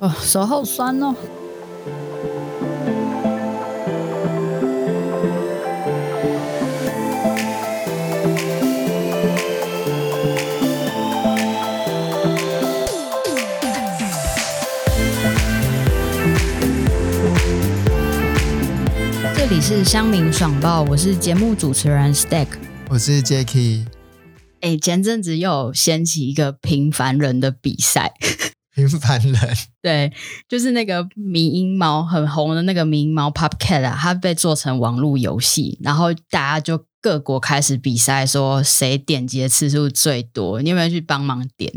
[0.00, 1.14] 哦，手好酸哦。
[19.36, 22.46] 这里是乡民爽报，我是节目主持人 Stack。
[22.88, 23.84] 我是 Jacky，
[24.62, 28.14] 哎，前阵子又有掀起一个平凡人的比赛，
[28.74, 29.56] 平凡人。
[29.82, 30.12] 对，
[30.48, 40.62] 就是那个迷音猫很红的那个迷音猫 Pop Cat 啊，它被做成网络游戏，然后大家就各国开始比赛，说谁点击的次数最多。
[40.62, 41.72] 你有没有去帮忙点？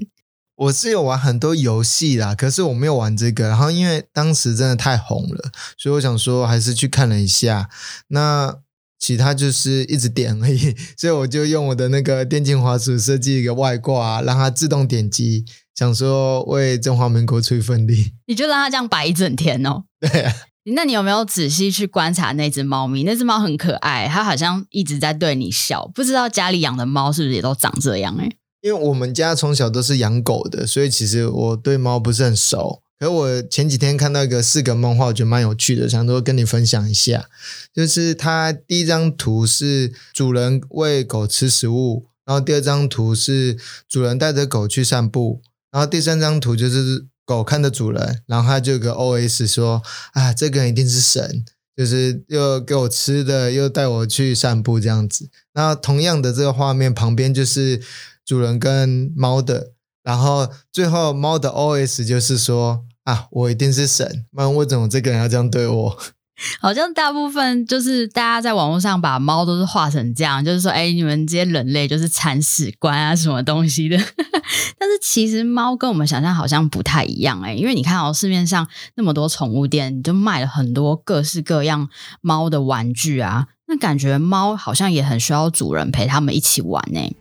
[0.55, 3.47] 我是有玩很多游戏啦，可是我没有玩这个。
[3.47, 7.69] 然后因为当时真的太红了，所以我想说还是去看了一下。
[8.09, 8.59] 那
[8.99, 15.43] 其他就是一直点而已， 所以我就用我的那个电竞滑鼠设计一个外挂，让它自动点击，
[15.75, 18.13] 想说为中华民国出一份力。
[18.27, 19.83] 你就让它这样摆一整天哦。
[19.99, 20.33] 对啊，
[20.75, 23.03] 那你有没有仔细去观察那只猫咪？
[23.03, 25.89] 那只猫很可爱，它好像一直在对你笑。
[25.93, 28.37] 不知道家里养的猫是不是也都长这样、欸？
[28.61, 32.81] 因为我们家从小都是养狗的，所以其实我对猫不是很熟。
[32.97, 37.25] 可我前几天看到一个四格漫画，我觉得蛮有趣的，想说跟你分享一下。
[37.73, 43.57] 就是它第一张图是主人喂狗吃食物，然后第二张图是
[43.89, 45.41] 主人带着狗去散步，
[45.73, 49.81] 然后第三张图就是狗看着主人，然后它就有个 O S 说
[50.13, 51.43] ：“啊，这个人一定是神，
[51.75, 57.81] 就是又给我吃的，又带我去散步这样子。”那同样的这个画面旁边就是
[58.23, 59.71] 主人跟猫的，
[60.03, 62.85] 然后最后猫的 O S 就是说。
[63.03, 65.99] 啊，我一定是神，不然为什么这个人要这样对我？
[66.59, 73.97] 好像大部分就是大家在网络上把猫都是画成这样，就是说，哎，你们这些人类就是铲屎官啊，什么东西的。
[74.77, 81.87] 但是其实猫跟我们想象好像不太一样，哎，因为你看哦，市面上那么多宠物店，就卖了很多各式各样
[82.21, 87.15] 猫的玩具啊，那感觉猫好像也很需要主人陪他们一起玩呢。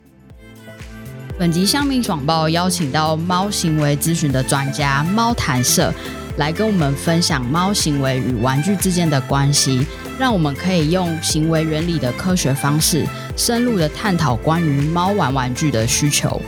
[1.38, 5.92] 本集乡民爽报邀请到猫行为咨询的专家猫谈社
[6.38, 9.86] 来跟我们分享猫行为与玩具之间的关系，
[10.18, 13.06] 让我们可以用行为原理的科学方式，
[13.36, 16.40] 深入的探讨关于猫玩玩具的需求。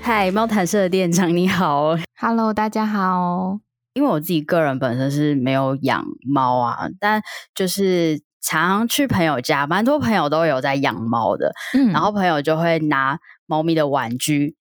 [0.00, 3.58] 嗨，猫谈社的店长你好，Hello，大家好。
[3.92, 7.22] 因为我自己个人本身是没有养猫啊，但
[7.54, 8.22] 就是。
[8.42, 14.56] 常去朋友家，蛮多朋友都有在养猫的，嗯，然后朋友就会拿猫咪的玩具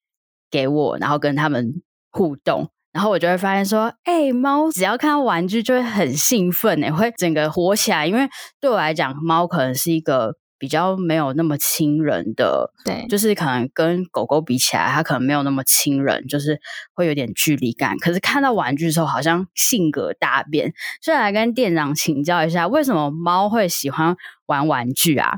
[0.52, 8.28] 给我，然后跟他们互动，然后我就会发现说，哎，猫只要看到玩具就会很兴奋，哎，会整个活起来，因为
[8.60, 10.36] 对我来讲，猫可能是一个。
[10.62, 16.60] 比较没有那么亲人的，对，就是可能跟狗狗比起来，它可能没有那么亲人，就是
[16.94, 17.98] 会有点距离感。
[17.98, 20.74] 可是看到玩具的时候，好像性格大变。
[21.02, 25.38] 所以来跟店长请教一下，为什么猫会喜欢玩玩具啊？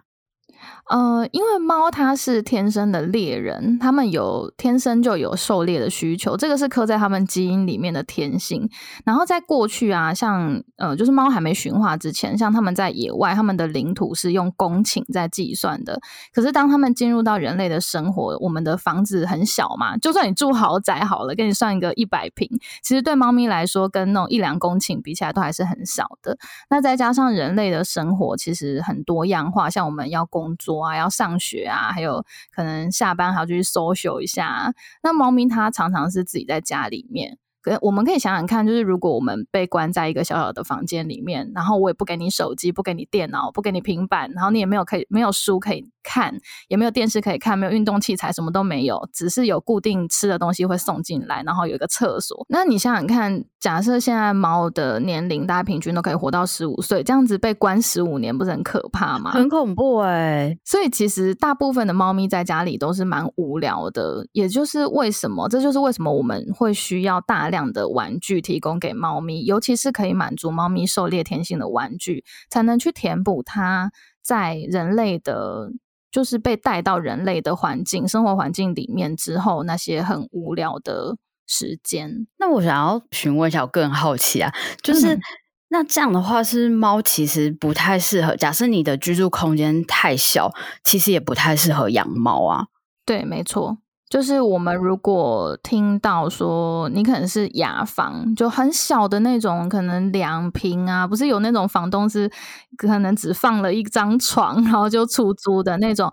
[0.92, 8.70] 呃，因为猫它是天生的猎人，它们有天生就有狩猎的需求，这个是刻在它们基因里面的天性。
[9.06, 16.02] 然后在过去啊，像呃，就是猫还没驯化之前，像它们在野外，它们的领土是用公顷在计算的。
[16.34, 22.50] 可是当它们进入到人类的生活，我们的房子很小嘛，就算你住豪宅好了，给你算一个一百平，
[22.82, 26.36] 其实对猫咪来说，跟那种一两公顷比起来，都还是很小的。
[26.70, 30.72] 那再加上人类的生活其实很多样化，像我们要工作。
[30.82, 34.74] 啊，要上学啊，还有可能下班还要去 social 一下。
[35.04, 45.88] 那猫咪它常常是自己在家里面，可我们可以想想看，就是如果我们被关在一个小小的房间里面，然后我也不给你手机，不给你电脑，不给你平板，然后你也没有可以没有书可以。
[46.04, 46.34] 看
[46.68, 52.46] 也没有电视可以看，没有运动器材，什么都没有，只是有固定吃的东西会送进来，然后有一个厕所。
[52.50, 59.32] 那你想想看，假设现在猫的年龄大家平均都可以活到十五岁，这样子被关十五年，不是很可怕吗？
[59.32, 60.58] 很恐怖哎！
[60.66, 73.92] 所以其实大部分的猫咪在家里都是蛮无聊的，也就是为什么，这就是为什么我们会需要大量的玩具提供给猫咪，尤其是可以满足猫咪狩猎天性的玩具，才能去填补它
[74.22, 75.72] 在人类的。
[76.12, 81.16] 就是被带到人类的环境、生活环境里面之后，那些很无聊的
[81.48, 82.28] 时间。
[82.38, 84.54] 那我想要询问一下，我个人好奇啊，
[84.84, 85.18] 就是
[85.70, 88.36] 那这样的话，是猫其实不太适合。
[88.36, 90.52] 假设你的居住空间太小，
[90.84, 92.66] 其实也不太适合养猫啊。
[93.06, 93.78] 对，没错。
[94.12, 102.30] 就是我们如果听到说你可能是雅房，就很小的那种，可能两平啊，不是有那种房东是
[102.78, 106.12] 可能只放了一张床，然后就出租的那种，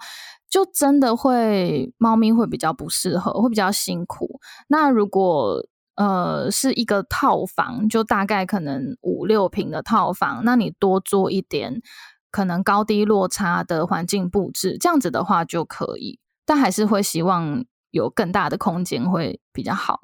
[0.49, 4.39] 就真的会猫咪会比较不适合，会比较辛苦。
[4.69, 5.61] 那如果
[5.97, 11.83] 呃是一个套房，就大概可能五六平的套房，那你多做一点
[12.31, 16.21] 可能高低落差的环境布置，这样子的话就可以。
[16.47, 20.01] 但还是会希望有更大的空间会比较好。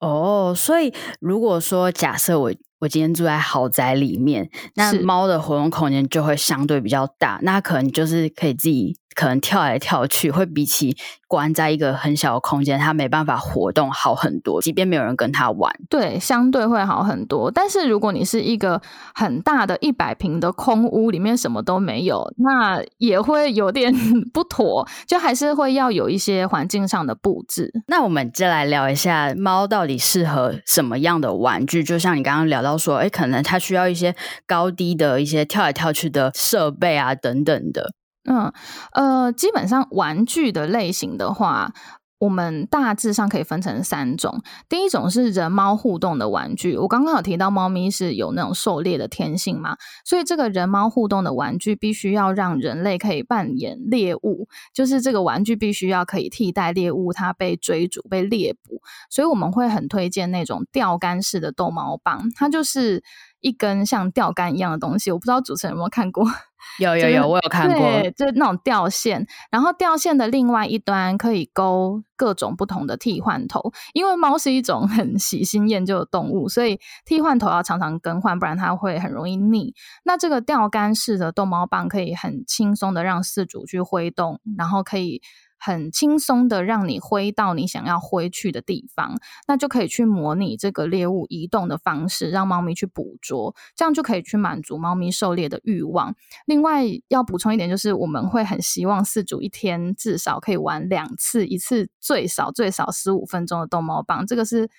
[0.00, 8.96] 哦，所以如果说假设我我今天住在豪宅里面，那猫的活动空间就会相对比较大，那可能就是可以自己。
[9.14, 10.96] 可能跳来跳去会比起
[11.26, 14.62] 关在一个很小的空间，它没办法活动好很多。
[14.62, 17.50] 即便没有人跟它玩，对，相对会好很多。
[17.50, 18.80] 但是如果你是一个
[19.12, 23.92] 很大的一百平的空屋，里面什么都没有，那也会有点
[24.32, 24.86] 不妥。
[25.04, 27.72] 就还是会要有一些环境上的布置。
[27.88, 31.82] 那我们再来聊一下猫到底适合什么样的玩具？
[31.82, 34.14] 就像你刚刚聊到说，哎，可能他需要一些
[34.46, 37.92] 高低的一些跳来跳去的设备啊，等等的。
[38.28, 38.52] 嗯，
[38.92, 41.72] 呃，基本上玩具的类型的话，
[42.18, 44.40] 我们大致上可以分成三种。
[44.68, 58.82] 第一种是人猫互动的玩具，我刚刚有提到猫咪是有那种狩猎的天性嘛，所以这个人猫互动的玩具必须要让人类可以扮演猎物，就是这个玩具必须要可以替代猎物，它被追逐、被猎捕。
[59.08, 63.02] 所以我们会很推荐那种钓竿式的逗猫棒，它就是
[63.40, 65.10] 一根像钓竿一样的东西。
[65.10, 66.24] 我不知道主持人有没有看过。
[66.80, 79.72] 有有有，我有看过，对，就那种吊线，然后吊线的另外一端可以勾各种不同的替换头，因为猫是一种很喜新厌旧的动物，所以替换头要常常更换，不然它会很容易腻。
[80.04, 85.22] 那这个钓竿式的逗猫棒可以很轻松的让饲主去挥动，然后可以。
[85.58, 96.14] 很轻松的让你挥到你想要挥去的地方，那就可以去模拟这个猎物移动的方式，让猫咪去捕捉，这样就可以去满足猫咪狩猎的欲望。
[96.46, 104.70] 另外要补充一点，就是我们会很希望饲主一天至少可以玩两次，一次最少最少十五分钟的逗猫棒，这个是。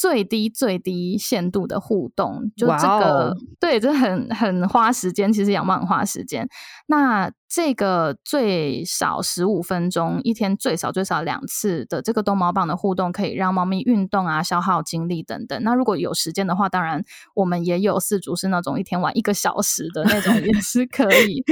[0.00, 5.30] 最低最低限度的互动，就这个对，这很很花时间。
[5.30, 6.48] 其实养猫很花时间。
[6.86, 15.62] 那这个最少十五分钟，一天最少最少两次的这个逗猫棒的互动，可以让猫咪运动啊，消耗精力等等。
[15.62, 17.04] 那如果有时间的话，当然
[17.34, 21.44] 我们也有四组是那种一天玩一个小时的那种 也是可以。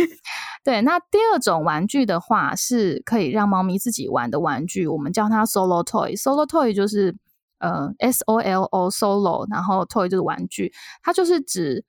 [0.65, 6.19] 对，那第二种玩具的话，是可以让猫咪自己玩的玩具，我们叫它 solo toy。
[6.19, 7.15] solo toy 就是。
[7.59, 10.73] 呃，S O L O solo，然后 toy 就是玩具，
[11.03, 11.85] 它就是指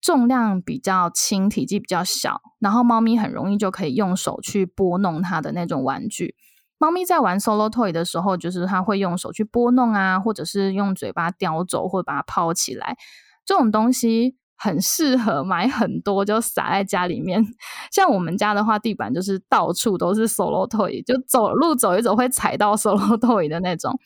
[0.00, 6.34] 重量比较轻、体积比较小，然后猫咪很容易就可以用手去拨弄它的那种玩具。
[6.76, 12.96] 猫咪在玩 solo toy 的时候，就是它会用手去拨弄啊，或者是用嘴巴叼走，或者把它抛起来。
[13.46, 17.42] 这种东西很适合买很多，就撒在家里面。
[17.90, 23.98] 像我们家的话，地板就是到处都是 solo toy，就走路走一走会踩到 solo toy 的那种。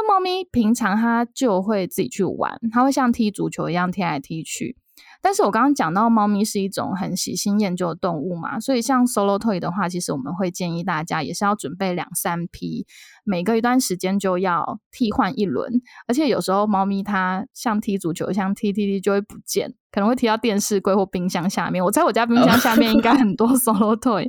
[0.00, 4.76] 那猫咪平常它就会自己去玩，它会像踢足球一样踢来踢去。
[5.20, 12.86] 但是我刚刚讲到猫咪是一种很喜新厌旧的动物嘛，所以像 solo toy 的话，其实我们会建议大家也是要准备两三批，
[13.24, 15.82] 每隔一段时间就要替换一轮。
[16.06, 21.84] 而且有时候猫咪它像踢足球，像踢踢踢就会不见，可能会踢到电视柜或冰箱下面。
[21.84, 24.28] 我在我家冰箱下面应该很多 solo toy，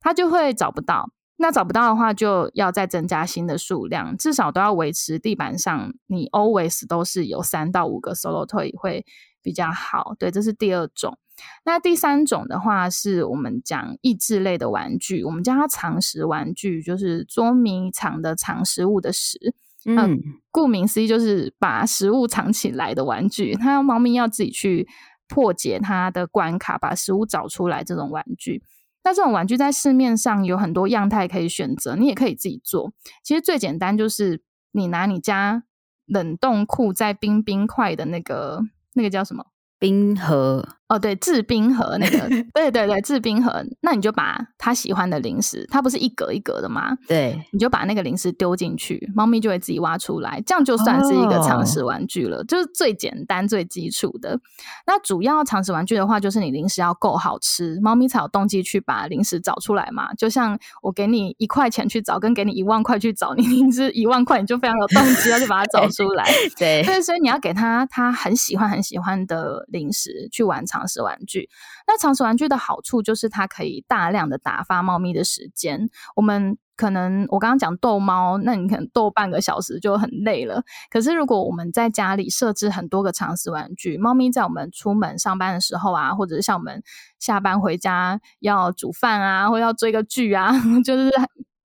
[0.00, 1.08] 它就会找不到。
[1.38, 9.04] 那找不到的话，就要再增加新的数量，至少都要维持地板上你 always 都是有三到五个 solo toy 会
[9.42, 10.14] 比较好。
[10.18, 11.18] 对，这是第二种。
[11.66, 19.54] 那第三种的话，是我们讲益智类的玩具，我们叫它藏食玩具，就是捉迷藏的藏食物的食。
[19.84, 20.18] 嗯，
[20.50, 23.54] 顾名思义，就是把食物藏起来的玩具。
[23.54, 24.88] 它猫咪要自己去
[25.28, 28.62] 破解它的关卡，把食物找出来，这种玩具。
[29.06, 32.92] 那这种玩具在市面上有很多样态可以选择，你也可以自己做。
[33.22, 35.62] 其实最简单就是你拿你家
[36.06, 38.62] 冷冻库在冰冰块的那个
[38.94, 39.44] 那个叫什么
[39.78, 40.66] 冰盒。
[40.88, 46.96] 哦，对，制冰盒那个， 对对对，制冰盒，那你就把他喜欢的零食，它不是一格一格的吗？
[47.08, 54.38] 对，你就把那个零食丢进去，猫咪就会自己挖出来，这样就算是一个常识玩具了，就是最简单、最基础的。
[54.86, 60.14] 那主要常识玩具的话，就是你零食要够好吃，猫咪才有动机去把零食找出来嘛。
[60.14, 66.24] 就像我给你一块钱去找，跟给你一万块去找，你零食一万块，你就非常有动机要去把它找出来。
[66.56, 70.64] 对，所以所以你要给他他很喜欢很喜欢的零食去玩。
[70.76, 71.48] 常识玩具。
[71.86, 75.88] 那常识玩具的好处就是它可以大量的打发猫咪的时间。
[76.14, 80.62] 我们可能我刚刚讲逗猫，那你可能逗半个小时就很累了。
[80.90, 86.82] 可是如果我们在家里设置很多个常识玩具，猫咪在我们出门上班的时候啊，或者是像我们
[87.18, 90.52] 下班回家要煮饭啊，或要追个剧啊，
[90.84, 91.10] 就是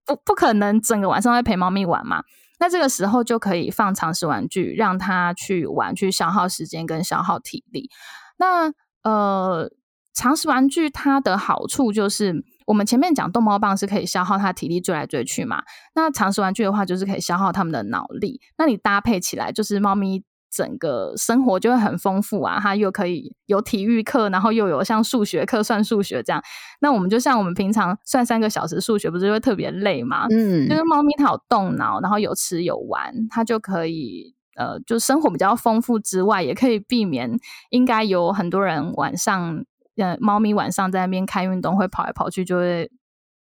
[0.05, 2.23] 不不可能整个晚上在陪猫咪玩嘛。
[2.59, 7.89] 那这个时候就可以放常识玩具，让它去玩，去消耗时间跟消耗体力。
[8.37, 8.71] 那
[9.03, 9.71] 呃，
[10.13, 12.43] 常识玩具它的好处就是。
[12.67, 15.61] 我们前面讲逗猫棒是可以消耗它体力追来追去嘛？
[15.93, 18.39] 那常识玩具的话，就是可以消耗它们的脑力。
[18.57, 22.59] 那你搭配起来，就是猫咪整个生活就会很丰富啊！
[22.61, 26.41] 它又可以有体育课，然后又有像数学课算数学这样。
[26.79, 30.27] 那我们就像我们平常算三个小时数学，不是会特别累吗？
[30.29, 37.31] 嗯，就是猫咪它有动脑，然后有吃有玩，它就可以呃，就生活比较丰富之外，也可以避免
[37.69, 39.65] 应该有很多人晚上。
[39.97, 42.89] 呃，猫咪晚上在那边开运动会跑来跑去，就会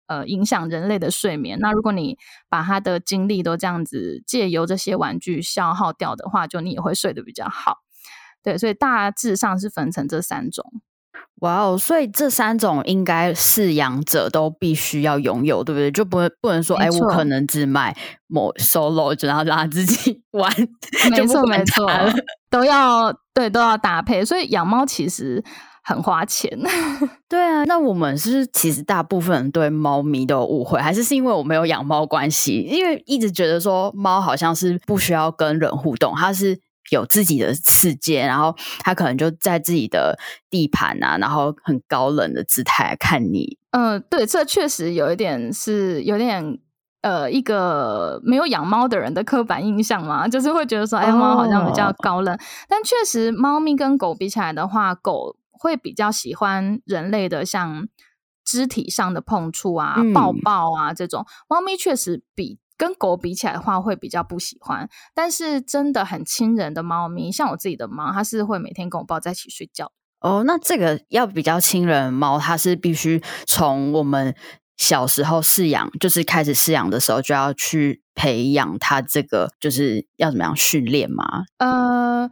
[0.07, 1.59] 呃影响人类的睡眠。
[1.59, 2.17] 那如果你
[2.49, 7.77] 把它的精力都这样子借由这些玩具消耗掉的话，就你也会睡得比较好。
[8.41, 10.81] 对，所以大致上是分成这三种。
[11.41, 15.91] 哇哦，所以这三种应该饲养者都必须要拥有，对不对？
[15.91, 17.95] 就不不能说，哎，我可能只买
[18.27, 20.51] 某 solo，然后让他自己 玩，
[21.11, 21.89] 没错没错，
[22.49, 24.23] 都要对都要搭配。
[24.25, 25.43] 所以养猫其实。
[25.81, 26.51] 很花钱，
[27.27, 27.63] 对啊。
[27.63, 32.59] 那我们是其实大部分人对猫咪都有误会，还是是因为我没有养猫关系？
[32.69, 36.59] 因为一直觉得说猫好像是不需要跟人互动，它是
[36.91, 40.17] 有自己的世界，然后它可能就在自己的
[40.49, 43.57] 地盘啊，然后很高冷的姿态看你。
[43.71, 46.59] 嗯，对，这确实有一点是有点
[47.01, 52.37] 呃一个没有养猫的人的刻板印象嘛，就是会觉得说，哎，猫好像比较高冷。
[52.67, 55.35] 但确实，猫咪跟狗比起来的话，狗。
[55.61, 57.89] 会比较喜欢人类的像
[58.45, 61.25] 肢体上的碰触啊、抱抱啊这种。
[61.49, 64.89] 猫咪确实比跟狗比起来的话，会比较不喜欢。
[65.13, 69.91] 但是真的很亲人的猫咪，像我自己的猫，它是会每天跟我抱在一起睡觉。
[70.21, 74.33] 哦，那这个要比较亲人猫，它是必须从我们
[74.77, 79.01] 小时候饲养，就是开始饲养的时候就要去培养它。
[79.01, 81.43] 这个就是要怎么样训练吗？
[81.57, 82.31] 呃。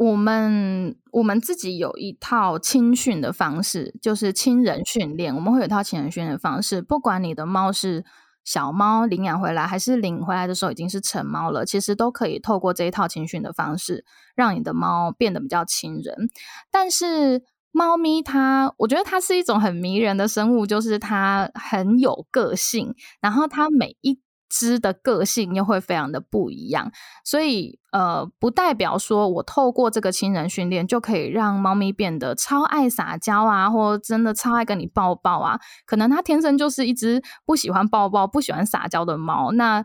[0.00, 5.36] 我们我们自己有一套亲训的方式，就是亲人训练。
[5.36, 8.02] 我们会有一套亲人训练的方式，不管你的猫是
[8.44, 14.04] 小猫领养回来，还是领回来的时候已经是成猫了，其实都可以透过这一套情训的方式，
[14.34, 16.28] 让你的猫变得比较亲人。
[16.70, 24.18] 但是猫咪它，我觉得它是一种很迷人的生物，就是它很有个性，然后它每一。
[24.50, 26.90] 只的个性又会非常的不一样，
[27.24, 35.60] 所以呃，不代表说我透过这个亲人训练就可以让猫咪变得超爱撒娇啊，或真的超爱跟你抱抱啊。
[35.86, 39.52] 可能它天生就是一只不喜欢抱抱、不喜欢撒娇的猫。
[39.52, 39.84] 那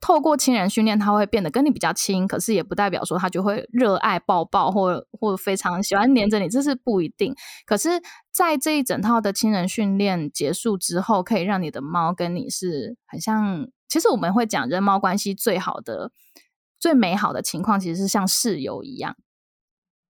[0.00, 7.34] 透过亲人训练，它会变得跟你比较亲，可是也不代表说它就会热爱抱抱或或非常喜欢黏着你，这是不一定。
[7.64, 7.88] 可是，
[8.30, 13.66] 在这一整套的亲人训练结束之后，可以让你的猫跟你是很像。
[13.94, 16.10] 其实我们会讲人猫关系最好的、
[16.80, 19.14] 最美好的情况，其实是像室友一样。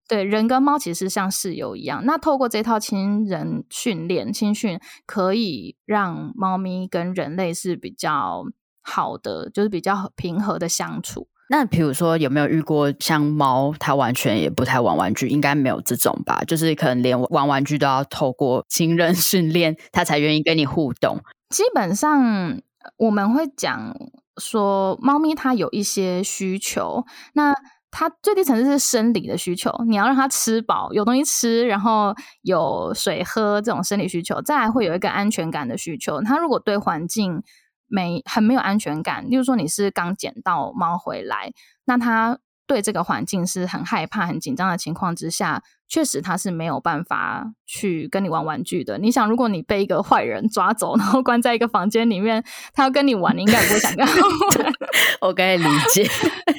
[0.08, 2.02] 对，人跟猫其实是像室友一样。
[2.06, 8.46] 那透过这套亲人训练、亲训，可以让猫咪跟人类是比较
[8.80, 11.28] 好的，就是比较平和的相处。
[11.50, 15.28] 那比如说，有没有遇过像猫，它完全也不太玩玩具？
[15.28, 16.42] 应该没有这种吧？
[16.46, 21.20] 就是可能连玩玩具都要透过亲人训练，它才愿意跟你互动。
[21.50, 22.62] 基本上。
[22.96, 23.94] 我们会讲
[24.36, 27.54] 说，猫咪它有一些需求，那
[27.90, 36.20] 它最低层次是生理的需求，你要让它吃饱，有东西吃，然后有水喝这种生理需求，再来会有一个安全感的需求。
[36.22, 37.42] 它如果对环境
[37.86, 41.52] 没很没有安全感，例如说你是刚捡到猫回来，
[41.84, 45.62] 那它对这个环境是很害怕、很紧张的情况之下。
[45.86, 48.98] 确实，他是没有办法去跟你玩玩具的。
[48.98, 54.72] 你想，如果你被一个坏人抓走，然后关在一个房间里面，他要跟你玩，你应该不会想跟他玩。
[55.20, 56.08] 我可以理解。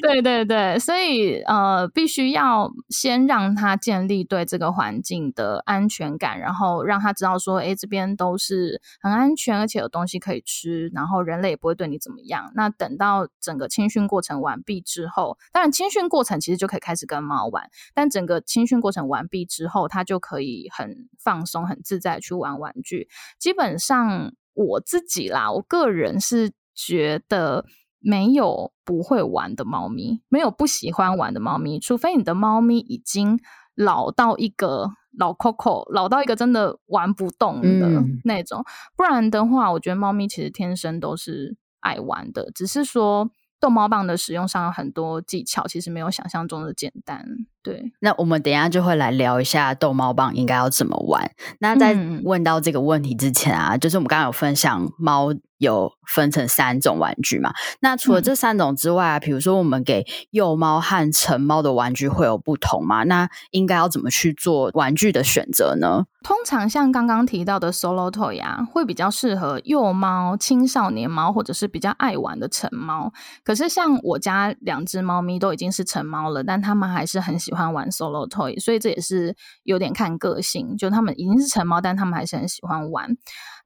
[0.00, 12.50] 对对对，所以呃，必须要先让他建立对这个环境的安全感，然后让他知道说，哎，这边都是很安全，而且有东西可以吃，然后人类也不会对你怎么样。
[12.54, 19.25] 那等到整个青训过程完毕之后，当然青训过程其实就可以开始跟猫玩，但整个青训过程完。
[19.26, 23.08] 完毕之后，他就可以很放松、很自在去玩玩具。
[23.40, 27.64] 基本上我自己啦，我个人是觉得
[27.98, 33.40] 没有不会玩的猫咪，没有不喜欢玩的猫咪，除非你的猫咪已经
[33.74, 38.64] 老到一个老 Coco，老到一个真的玩不动的嗯那种。
[38.96, 43.30] 不然的话，我觉得猫咪其实天生都是爱玩的，只是说
[43.66, 47.26] 逗猫棒的使用上有很多技巧，其实没有想象中的简单。
[47.64, 51.28] 对，那我们等一下就会来聊一下逗猫棒应该要怎么玩。
[51.58, 57.52] 那在嗯问到这个问题之前啊，就是我们刚刚有分享猫有分成三种玩具嘛。
[57.80, 63.04] 那除了嗯这三种之外啊，比如说我们给幼猫和成猫的玩具会有不同吗？
[63.04, 66.04] 那应该要怎么去做玩具的选择呢？
[66.22, 73.12] 通常像刚刚提到的 solo toy 啊，会比较适合幼猫、青少年猫或者是比较爱玩的成猫。
[73.44, 80.76] 可是像我家两只猫咪都已经是成猫了，但他们还是很喜欢玩 solo toy，所以这也是有点看个性。
[80.76, 83.16] 就他们已经是成猫，但他们还是很喜欢玩。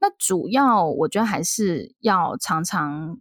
[0.01, 3.19] 那主要我觉得还是要常常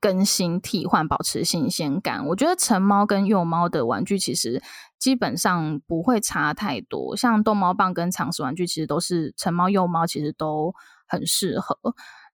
[0.00, 2.26] 更新替换，保持新鲜感。
[2.28, 4.62] 我觉得成猫跟幼猫的玩具其实
[4.98, 10.72] 基本上不会差太多，像逗猫棒跟常识玩具其实都是成猫幼猫，其实都
[11.06, 11.76] 很适合。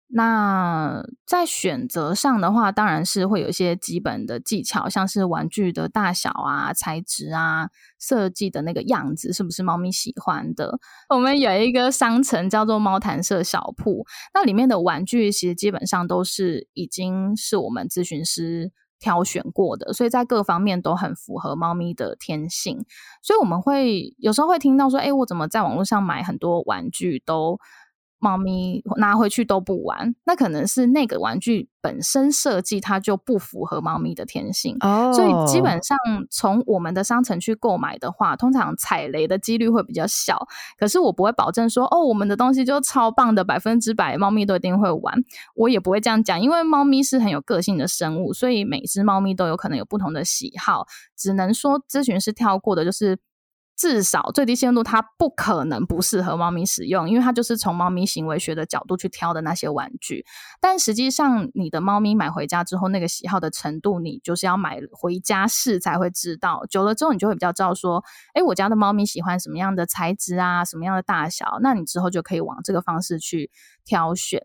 [0.09, 10.79] 那在选择上的话，当然是会有一些基本的技巧，像是玩具的大小啊、材质啊、设计的那个样子，是不是猫咪喜欢的？
[11.09, 18.71] 我们有一个商城叫做猫弹社小铺，那里面的玩具其实基本上都是已经是我们咨询师
[19.01, 22.85] 挑选过的，所以在各方面都很符合猫咪的天性。
[23.23, 27.59] 所以我们会有时候会听到说，哎，我怎么在网络上买很多玩具都
[28.19, 30.15] 猫咪拿回去都不玩？
[30.25, 34.77] 那可能是那个玩具本身设计它就不符合猫咪的天性。
[34.81, 35.97] 哦所以基本上
[36.31, 40.47] 从我们的商城去购买的话，通常踩雷的几率会比较小。
[40.79, 45.15] 可是我不会保证说，哦，我们的东西就超棒的，百分之百猫咪都一定会玩。
[45.55, 50.87] 我也不会这样讲，因为猫咪是很有个性的生物，所以每只猫咪都有可能有不同的喜好。
[51.17, 53.19] 只能说咨询师跳过的就是。
[53.77, 60.25] 至少最低限度，它不可能不适合猫咪使用，因为它就是从猫咪行为学的角度去挑的那些玩具。
[60.61, 66.65] 但实际上，你的猫咪买回家之后，那个喜好的程度，你就是要买回家试才会知道。
[66.71, 68.03] 久了之后，你就会比较知道说，
[68.33, 73.51] 哎，我家的猫咪喜欢什么样的材质啊，什么样的大小，那你之后就可以往这个方式去
[73.85, 74.41] 挑选。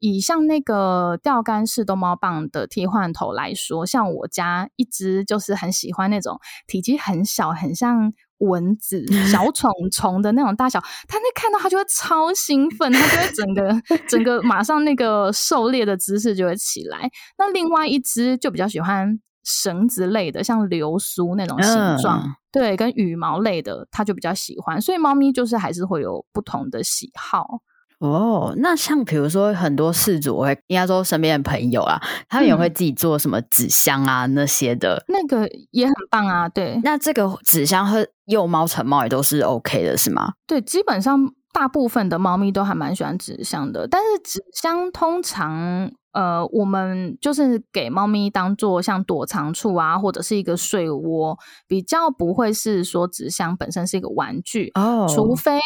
[0.00, 17.10] 以像那个钓竿式逗猫棒的替换头来说，像我家一只就是很喜欢那种体积很小，很像蚊子、小 虫虫的那种大小，它那看到它就会超兴奋，它就会整个整个马上那个狩猎的姿势就会起来。
[17.38, 24.80] 那另外一只就比较喜欢绳子类的，像流苏那种形状，嗯对，跟羽毛类的，它就比较喜欢。
[24.80, 27.60] 所以猫咪就是还是会有不同的喜好。
[28.06, 35.02] 哦，那像比如说很多事主，我会应该说身边的朋友啊，他们也会嗯自己做什么纸箱啊那些的。
[35.08, 40.34] 那个也很棒啊，对那这个纸箱和幼猫、成猫也都是 OK 的，是吗？
[40.46, 45.90] 对，基本上大部分的猫咪都还蛮喜欢纸箱的，但是纸箱通常。
[46.14, 51.36] 呃，我们就是给猫咪当做像躲藏处啊，或者是一个睡窝，
[51.66, 55.58] 比较不会是说纸箱本身是一个玩具，哦除非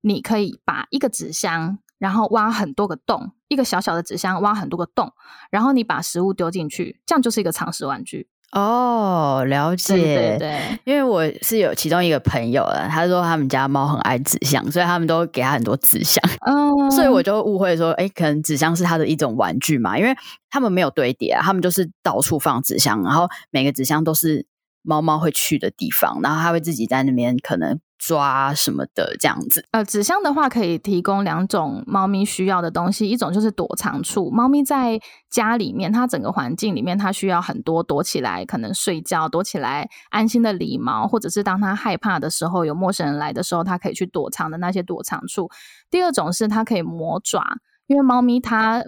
[0.00, 5.12] 你可以把一个纸箱，然后挖很多个洞，一个小小的纸箱挖很多个洞，
[5.50, 8.28] 然后你把食物丢进去，这样就是一个藏食玩具。
[8.52, 9.96] 哦，了解。
[9.96, 20.14] 对对对，因为我是有其中一个朋友了，他说他们家猫很爱纸箱，所以他们都给他很多纸箱，嗯，所以我就误会说，哎，可能纸箱是他的一种玩具嘛，因为
[20.48, 24.46] 他们没有堆叠啊，他们就是到处放纸箱，然后每个纸箱都是
[24.82, 29.64] 猫猫会去的地方，然后它会自己在那边可能抓什么的这样子。
[29.70, 34.30] 呃，纸箱的话可以提供两种猫咪需要的东西，一种就是躲藏处。
[34.30, 45.50] 猫咪在家里面，它整个环境里面，它需要很多躲起来，可能睡觉，躲起来安心的理毛，或者是当它害怕的时候，有陌生人来的时候，它可以去躲藏的那些躲藏处。
[45.90, 48.82] 第二种是它可以磨爪，因为猫咪它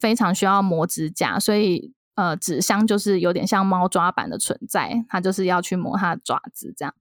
[0.00, 1.92] 非常需要磨指甲，所以。
[2.16, 6.94] 呃，纸箱就是有点像猫抓板的存在，它就是要去磨它的爪子，这样。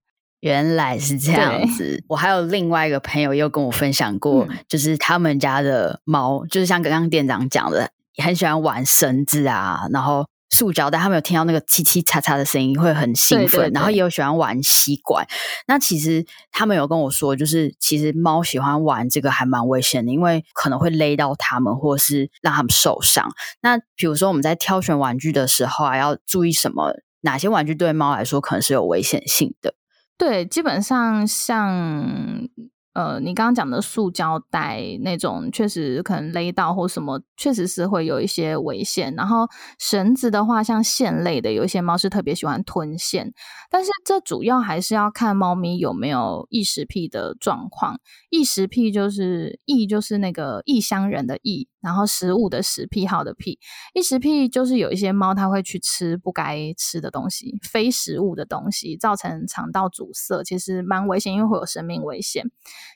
[0.43, 2.03] 原来是这样子。
[2.09, 7.89] 我还有另外一个朋友又跟我分享过，嗯就是他们家的猫，就是像刚刚店长讲的，
[8.21, 15.25] 很喜欢玩绳子啊，然后塑胶袋，他们有听到那个叽叽嚓嚓的声音会很兴奋，对对对然后也有喜欢玩吸管。
[15.65, 23.29] 那其实他们有跟我说，就是其实猫喜欢玩这个还蛮危险的，因为可能会勒到它们，或是让它们受伤。
[23.61, 26.93] 那比如说我们在挑选玩具的时候啊，要注意什么？
[27.21, 29.73] 哪些玩具对猫来说可能是有危险性的？
[30.19, 32.47] 对，基本上像
[32.93, 39.15] 呃，你刚刚讲的塑胶袋那种，确实可能勒到或什么，确实是会有一些危险。
[39.15, 39.47] 然后
[39.79, 43.33] 绳子的话，像线类的，有一些猫是特别喜欢吞线，
[43.71, 47.99] 但是这主要还是要看猫咪有没有异食癖的状况。
[48.29, 53.59] 异食癖就是异，就是那个异乡人的异，然后食物的食，癖好的癖。
[53.93, 62.49] 异食癖就是有一些猫它会去吃不该吃的东西，非食物的东西，造成肠道阻塞，其实蛮危险，因为会有生命危险。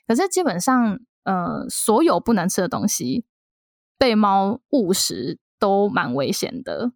[0.06, 3.24] 可是基本上，呃，所有不能吃的东西
[3.98, 6.92] 被猫误食都蛮危险的，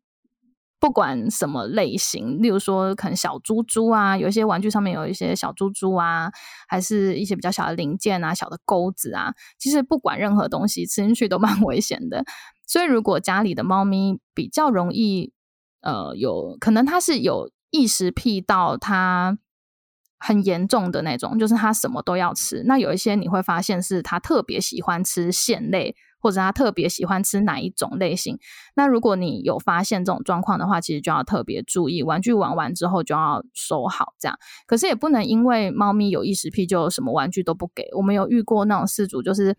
[0.82, 6.28] 不管什么类型，例如说可能小猪猪啊，有一些玩具上面有一些小猪猪啊，
[6.66, 12.24] 还是一些比较小的零件啊、小的钩子啊，其实不管任何东西吃进去都蛮 危险的。
[12.66, 15.32] 所以如果家里的猫咪比较容易，
[15.82, 19.38] 呃，有可能它是有异食癖到它。
[20.24, 22.62] 很严重的那种，就是它什么都要吃。
[22.64, 28.38] 那有一些你会发现是它特别喜欢吃馅类，或者他特别喜欢吃哪一种类型。
[28.74, 34.14] 那如果你有发现这种状况的话，其实就要特别注意，玩具玩完之后就要收好。
[34.18, 37.88] 这样，可是也不能因为猫咪有异食癖就什么玩具都不给。
[37.96, 39.54] 我们有遇过那种事主，就是。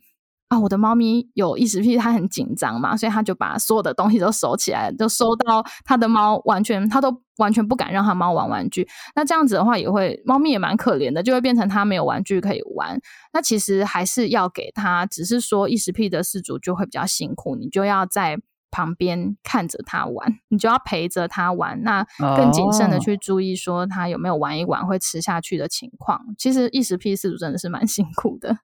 [0.53, 8.87] 啊，我的猫咪有异食癖，它很紧张嘛，所以它就把所有的东西都收起来，就收到它的猫完全，它都完全不敢让它猫玩玩具。
[9.15, 12.99] 那这样子的话，也会猫咪也蛮可怜的，就会变成它没有玩具可以玩。
[13.33, 18.37] 那其实还是要给它，只是说异食癖的饲主就会比较辛苦，你就要在
[18.69, 26.19] 旁边看着它玩，你就要陪着他玩，那更谨慎的去注意说它有没有玩一玩会吃下去的情况。
[26.37, 28.57] 其实异食癖饲主真的是蛮辛苦的。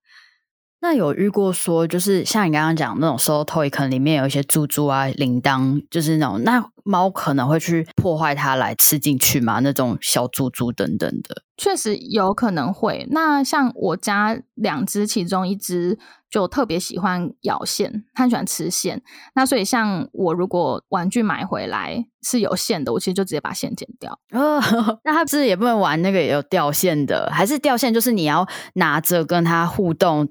[0.81, 9.59] 那有遇过说，就是像你刚刚讲那种收 toy，可能里面有一些珠珠啊、铃铛，就是那种那猫可能会去破坏它来吃进去嘛？
[9.59, 13.05] 那种小珠珠等等的，确实有可能会。
[13.11, 19.01] 那像我家两只，其中一只就特别喜欢咬线，它喜欢吃线。
[19.35, 24.17] 那所以像我如果玩具买回来是有线的，我其实就直接把线剪掉。
[24.31, 24.61] 哦，
[25.03, 27.29] 那它不是也不能玩那个有掉线的？
[27.33, 30.29] 还是掉线就是你要拿着跟它互动？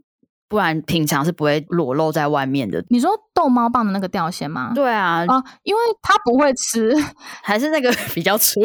[0.49, 2.83] 不然平常是不会裸露在外面的。
[2.89, 4.73] 你说逗猫棒的那个吊线吗？
[4.75, 6.93] 对啊，啊，因为它不会吃，
[7.43, 8.61] 还是那个比较粗。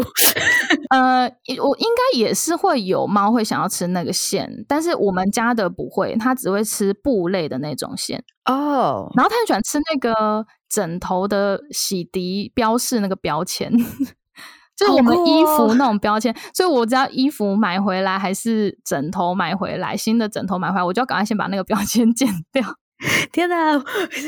[0.89, 1.23] 呃，
[1.61, 9.11] 我应该也是会有猫会想要吃那个线，但是我们家的不会，它只会吃布类的那种线哦。
[9.15, 13.71] 然后它很喜欢吃那个枕头的洗涤标示那个标签。
[14.75, 22.63] 就是我们衣服那种标签，所以我只要衣服买回来还是枕头买回来，新的枕头买回来，我就要赶快先把那个标签 剪掉。
[23.31, 23.77] 天哪，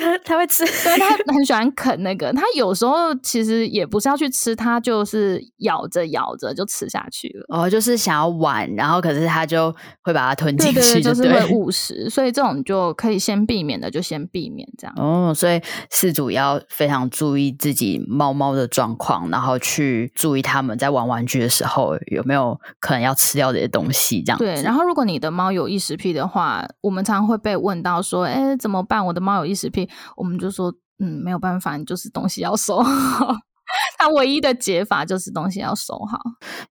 [0.01, 2.33] 他他会吃，对他很喜欢啃那个。
[2.33, 7.45] 他有时候其实也不是要去吃，他就是咬着咬着就吃下去了。
[7.57, 12.09] 哦，就是想要玩，然后可是他就会把它吞进去，就是会误食。
[12.09, 14.93] 所以这种就可以先避免的，就先避免这样。
[14.97, 15.61] 哦，所以
[15.91, 24.21] 饲主要非常注意自己猫猫的状况，然后去注意他们在玩玩具的时候有没有可能要吃掉这些东西。
[24.23, 24.61] 这样对。
[24.63, 28.57] 然后如果你的猫有异食癖的话，我们常常会被问到说，哎。
[28.65, 29.05] 怎么办？
[29.05, 33.35] 我的猫有异食癖，我们就说，嗯，没有办法，你就是东西要收好。
[33.99, 36.17] 他唯一的解法就是东西要收好。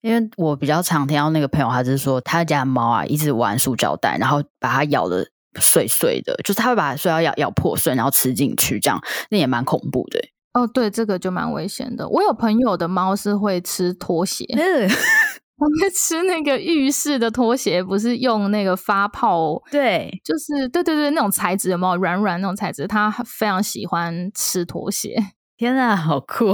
[0.00, 5.24] 因为我比较常听到那个朋友，他是说他家猫啊，一直玩塑胶袋，然后把它咬的
[5.61, 10.18] 碎碎的，就是他会把塑料咬咬破碎，然后吃进去，这样那也蛮恐怖的。
[10.54, 12.09] 哦，对，这个就蛮危险的。
[12.09, 14.44] 我有朋友的猫是会吃拖鞋。
[15.56, 19.62] 我们吃那个浴室的拖鞋，不是用那个发泡？
[19.70, 22.88] 对，就是对对对，那种材质有没有软软那种材质？
[22.88, 25.16] 他非常喜欢吃拖鞋。
[25.56, 26.52] 天啊，好酷！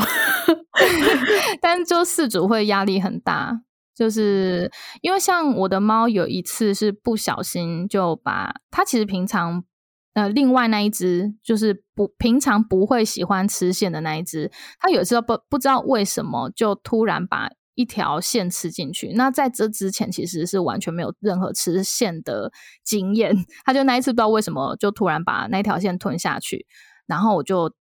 [1.63, 3.63] 但就饲主会压力很大，
[3.97, 9.65] 就是因为像我的猫有一次是不小心就把它其实平常
[10.13, 17.49] 呃另外那一只就是不平常不会喜欢吃线的那一只，它有一次不不知道为什么就突然把。
[17.81, 22.53] 一条线吃进去，那在这之前其实是完全没有任何吃线的
[22.85, 23.35] 经验。
[23.65, 26.67] 他就那一次不知道为什么就突然把那条线吞下去，
[27.07, 27.73] 然后我就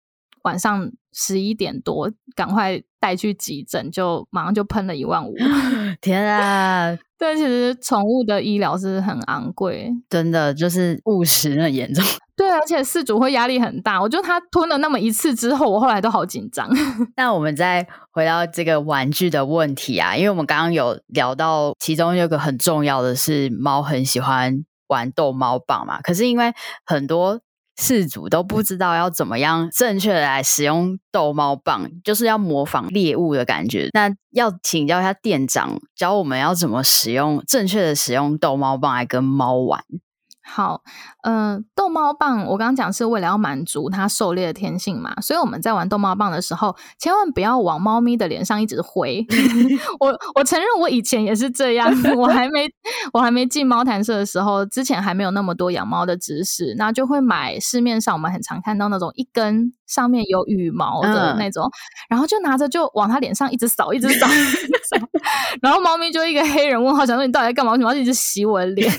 [0.42, 5.34] 晚上十一点多赶快带去急诊，就马上就喷了一万五。
[6.00, 6.96] 天啊！
[7.18, 12.04] 对，其实宠物的医疗是很昂贵，真的就是误食很严重。
[12.36, 14.00] 对，而且饲主会压力很大。
[14.00, 16.70] 我觉得他吞了那么一次之后，我后来都好紧张。
[17.16, 26.00] 那我们再回到这个玩具的问题啊，因为我们刚刚有聊到，其中有个很重要的是，猫很喜欢玩逗猫棒嘛。
[26.00, 26.52] 可是因为
[26.86, 27.40] 很多
[27.78, 33.88] 事主都不知道要怎么样正确的来使用逗猫棒，就是要模仿猎物的感觉。
[33.92, 39.82] 那要请教一下店长，教我们要怎么使用正确的使用逗猫棒来跟猫玩。
[40.50, 40.82] 好，
[41.24, 49.24] 嗯，逗猫棒，我刚刚讲是为了要满足它狩猎的天性嘛，所以我们在玩逗猫棒的时候，千万不要往猫咪的脸上一直挥。
[50.00, 52.66] 我我承认我以前也是这样，我还没
[53.12, 61.70] 我还没进猫谈社的时候，之前还没有那么多养猫的知识，那就会买市面上我们很常看到那种一根上面有羽毛的那种，
[62.08, 64.26] 然后就拿着就往它脸上一直扫，一直扫，
[65.60, 67.72] 然后猫咪就一个黑人问号，想说你到底在干嘛？
[67.72, 68.90] 为什么要一直洗我的脸？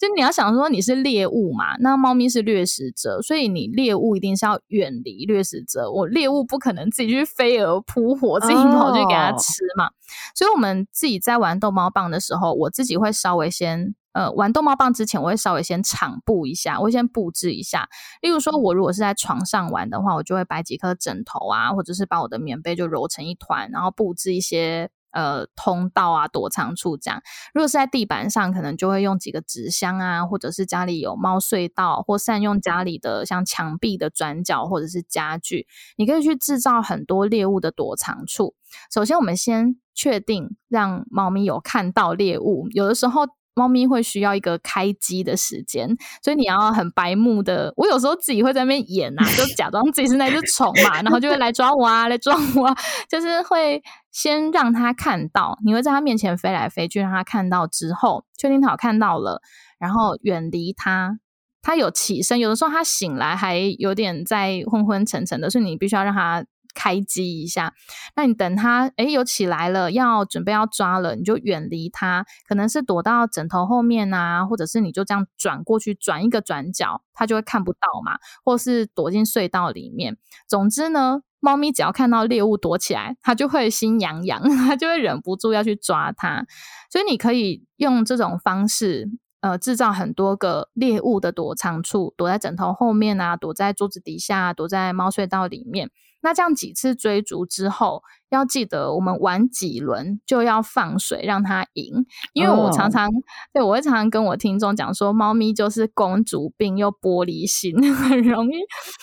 [0.00, 5.92] 就你要想说你是猎物嘛，那猫咪是掠食者，所以你猎物一定是要远离掠食者。
[5.92, 9.90] 我猎物不可能自己去飞蛾扑火，自己跑去给它吃嘛。
[10.34, 17.86] 所以我们自己在玩逗猫棒的时候，我自己会稍微先呃玩逗猫棒之前，我会稍微先场布一下，我会先布置一下。
[18.22, 24.88] 例如说，我如果是在床上玩的话，我就会摆几颗枕头啊，或者是把我的棉被就揉成一团，然后布置一些。
[25.12, 27.22] 呃，通道啊，躲藏处这样。
[27.52, 38.54] 如果是在地板上，可能就会用几个纸箱啊，或者是家里有猫隧道，或善用家里的像墙壁的转角或者是家具，你可以去制造很多猎物的躲藏处。
[38.92, 43.26] 首先，我们先确定让猫咪有看到猎物，有的时候。
[43.54, 45.88] 猫咪会需要一个开机的时间，
[46.22, 47.72] 所以你要很白目的。
[47.76, 52.76] 我有时候自己会在那边演啊，就假装自己是那只 虫嘛，然后就会来抓我啊，来抓我，啊，
[53.08, 59.42] 就是会先让它看到，你会在它面前飞来飞去，让它看到之后，确定它看到了，
[59.78, 61.18] 然后远离它。
[61.62, 66.44] 它有起身，有的时候它醒来还有点在昏昏沉沉的，所以你必须要让它。
[66.74, 67.72] 开机一下，
[68.16, 80.16] 那你等它诶有起来了，要准备要抓了，你就远离它，可能是躲到枕头后面啊，或者是你就这样转过去，转一个转角，它就会看不到嘛，或是躲进隧道里面。
[80.48, 86.46] 总之呢，猫咪只要看到猎物躲起来，它就会心痒痒， 它就会忍不住要去抓它。
[86.90, 89.08] 所以你可以用这种方式。
[89.40, 95.90] 呃，制造很多个猎物的躲藏处，躲在枕头后面啊，躲在桌子底下，躲在猫隧道里面。
[96.22, 102.04] 那这样几次追逐之后，要记得我们玩几轮就要放水让它赢。
[102.34, 103.08] 因为我常常
[103.54, 108.56] 对我会常常跟我听众讲说，猫咪就是公主病又玻璃心， 很容易，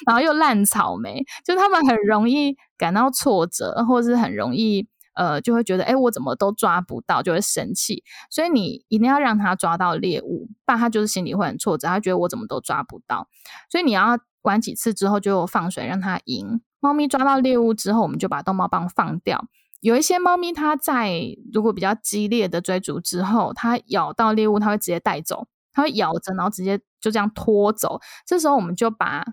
[0.06, 4.88] 然后又烂草莓，就他们很容易感到挫折，或是很容易。
[5.18, 8.04] 呃，就会觉得，哎，我怎么都抓不到，就会生气。
[8.30, 13.28] 所以你一定要让他抓到猎物，不然他就是心里会很挫折，他觉得我怎么都抓不到。
[13.70, 16.62] 所以你要玩几次之后就放水让它赢。
[16.80, 19.44] 猫咪抓到猎物之后，我们就把逗猫棒放掉。
[19.82, 21.20] 有一些猫咪它在
[21.52, 28.00] 如果比较激烈的追逐之后，它咬到猎物，它会直接带走，它会咬着，然后直接就这样拖走。
[28.26, 29.26] 这时候我们就把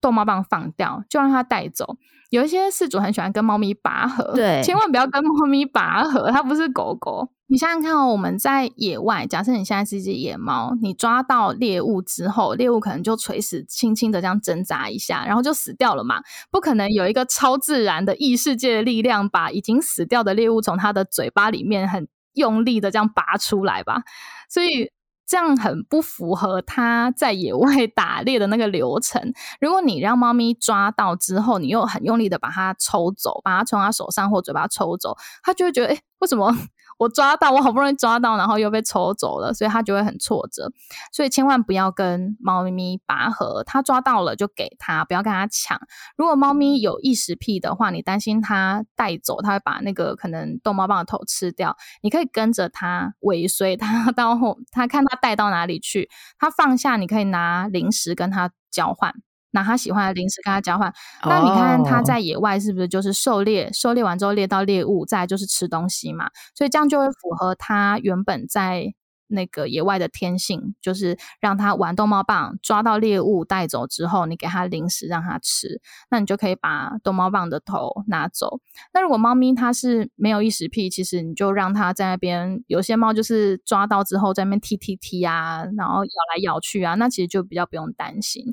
[0.00, 1.96] 逗猫棒放掉，就让它带走。
[2.30, 7.30] 有一些饲主很喜欢跟猫咪拔河，对，千万不要跟猫咪拔河，它不是狗狗。
[7.46, 16.20] 你想想看哦，我们在野外，假设你现在是一只野猫，你抓到猎物之后，猎物可能就垂死，轻轻的这样挣扎一下，然后就死掉了嘛？
[16.50, 24.02] 不可能有一个超自然的异世界的力量，把已经死掉的猎物从它的嘴巴里面很用力的这样拔出来吧？
[24.50, 24.90] 所以。
[25.28, 29.32] 这样很不符合它在野外打猎的那个流程。
[29.60, 36.50] 如果你让猫咪抓到之后，你又很用力的把它抽走，把它从它手上或嘴巴抽走，它就会觉得，哎，为什么？
[36.98, 40.70] 我抓到，我好不容易抓到，然后又被抽走了，所以它就会很挫折。
[41.12, 45.80] 所以千万不要跟猫咪拔河，它抓到了就给它，不要跟它抢。
[46.16, 59.14] 如果猫咪有异食癖的话，你担心它带走，它会把那个可能逗猫棒的头吃掉，你可以跟着它尾随它到后，它看它带到哪里去，它放下，你可以拿零食跟它交换。
[59.58, 60.92] 拿他喜欢的零食跟他交换，
[61.24, 63.70] 那你看他在野外是不是就是狩猎？
[63.72, 68.94] 狩猎完之后猎到猎物，再就是吃东西嘛，所以这样就会符合他原本在。
[69.28, 78.60] 那个野外的天性就是让它玩逗猫棒，抓到猎物带走之后，你给它零食让它吃，那你就可以把逗猫棒的头拿走。
[78.92, 82.62] 那如果猫咪它是没有异食癖，其实你就让它在那边。
[82.66, 88.44] 有些猫就是抓到之后在那边踢踢踢啊，然后咬来咬去啊，那其实就比较不用担心。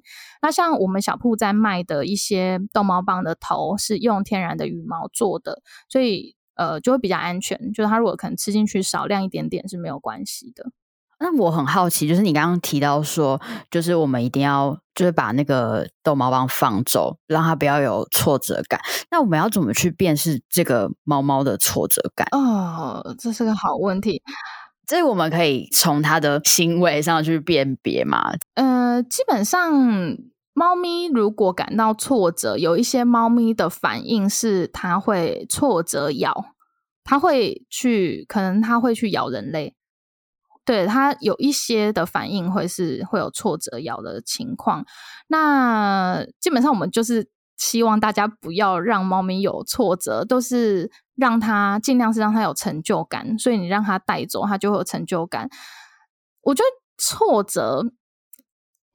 [0.41, 6.35] 那像我们小铺在卖的一些逗猫棒的头是用天然的羽毛做的，所以。
[6.55, 7.71] 呃，就会比较安全。
[7.73, 10.71] 就是它如果可能吃进去少量一点点是没有关系的。
[11.17, 13.39] 那我很好奇，就是你刚刚提到说，
[13.71, 18.81] 就是我们一定要就是把那个逗猫棒放走，让它不要有挫折感。
[19.09, 22.27] 那我们要怎么去辨识这个猫猫的挫折感？
[22.31, 24.21] 哦，这是个好问题。
[24.85, 28.33] 这我们可以从它的行为上去辨别吗？
[28.55, 30.17] 呃，基本上。
[30.57, 36.55] 猫咪如果感到挫折，有一些猫咪的反应是它会挫折咬，
[37.03, 39.75] 它会去，可能它会去咬人类，
[40.63, 44.85] 对它有一些的反应会是会有挫折咬的情况。
[45.27, 53.37] 那基本上我们就是希望大家不要让猫咪有挫折，都是让它尽量是让它有成就感。
[53.37, 55.49] 所以你让它带走，它就会有成就感。
[56.43, 57.91] 我觉得挫折。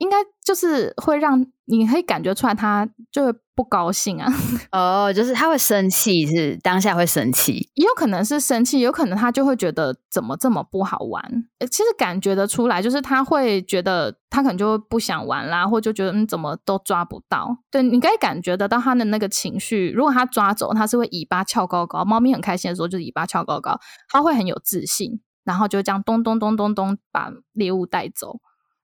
[0.00, 4.26] 应该就是会让你可以感觉出来，他就会不高兴啊。
[4.72, 11.22] 哦，就是他会生气，是当下会生气，也有可能是生气，有可能他就会觉得怎么这么不好玩。
[11.70, 17.58] 其实感觉得出来，就是他会觉得他可能就不想玩啦，或就觉得嗯怎么都抓不到。
[17.70, 19.90] 对你可以感觉得到他的那个情绪。
[19.90, 22.02] 如果他抓走，他是会尾巴翘高高。
[22.06, 28.40] 猫咪很开心的时候，就是尾巴翘高高，他会很有自信，然后就这样咚咚咚咚咚把猎物带走。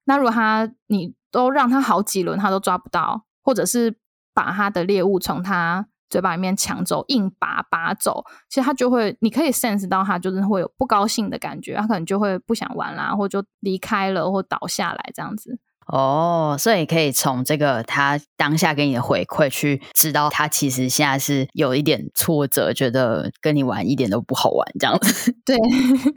[0.07, 3.99] 那如果他你都让他好几轮他都抓不到，或者是
[4.33, 15.59] 把他的猎物从他嘴巴里面抢走，硬拔拔走，其实他就会，你可以 sense 到他就是会有不高兴的感觉，他可能就会不想玩啦，或者就离开了，或倒下来这样子。
[15.89, 25.37] 哦，所以可以从这个他当下给你的回馈去知道，他其实现在是有一点挫折，觉得跟你玩一点都不好玩这样子。
[25.45, 25.57] 对，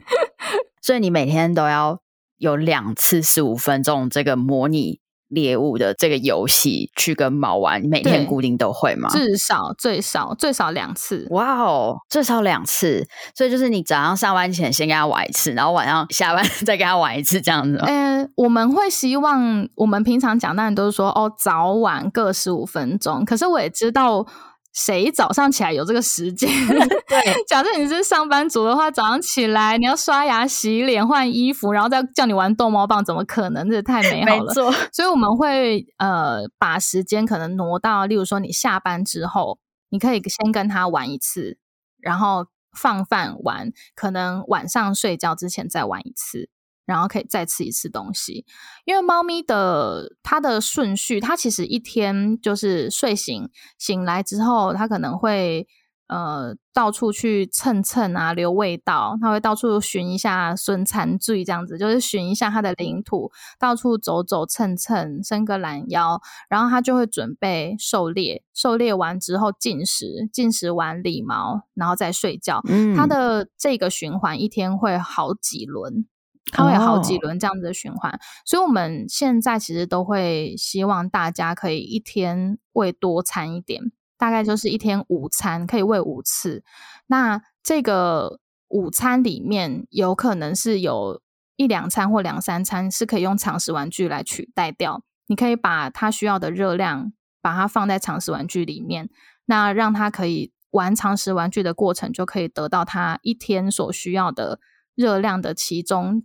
[0.80, 2.00] 所以你每天都要。
[2.40, 4.98] 有两次十五分钟这个模拟
[5.28, 9.10] 猎物的这个游戏去跟猫玩，每天固定都会吗？
[9.10, 11.26] 至少最少最少两次。
[11.30, 17.78] 哇哦，最少两次，所以就是你早上上班前先跟他玩一次，然后晚上下班 再跟他玩一次，这样子。
[17.86, 23.22] 嗯，我们会希望我们平常讲，当然都是说哦，早晚各十五分钟。
[23.26, 24.26] 可是我也知道。
[24.72, 26.48] 谁早上起来有这个时间？
[27.08, 33.68] 对， 假设你是上班族的话，早上起来你要刷牙、洗脸、换衣服，然后再叫你玩逗猫棒，怎么可能？
[33.70, 34.54] 这太美好了。
[34.92, 39.58] 所以我们会呃把时间可能挪到，例如说你下班之后，
[39.90, 41.58] 你可以先跟他玩一次，
[41.98, 46.48] 然后放饭玩，可能晚上睡觉之前再玩一次。
[46.90, 48.44] 然后可以再吃一次东西，
[48.84, 53.48] 因为猫咪的它的顺序，它其实一天就是睡醒
[53.78, 55.68] 醒来之后，它可能会
[56.08, 72.60] 呃到处去蹭蹭啊，留味道，它会到处寻一下孙残醉这样子，就是寻一下它的领土，到处走走蹭蹭，伸个懒腰，然后它就会准备狩猎，狩猎完之后进食，进食完理毛，然后再睡觉。
[72.66, 76.04] 嗯，它的这个循环一天会好几轮。
[76.52, 86.64] 它会有好几轮这样子的循环，所以我们现在其实都会希望大家可以一天喂多餐一点，大概就是一天午餐可以喂五次。
[87.06, 91.20] 那这个午餐里面有可能是有
[91.56, 95.02] 一两餐或两三餐是可以用常识玩具来取代掉。
[95.26, 99.08] 你可以把它需要的热量把它放在常识玩具里面，
[99.44, 104.58] 那让它可以玩常识玩具的过程，就可以得到它一天所需要的
[105.00, 106.22] 热量的其中。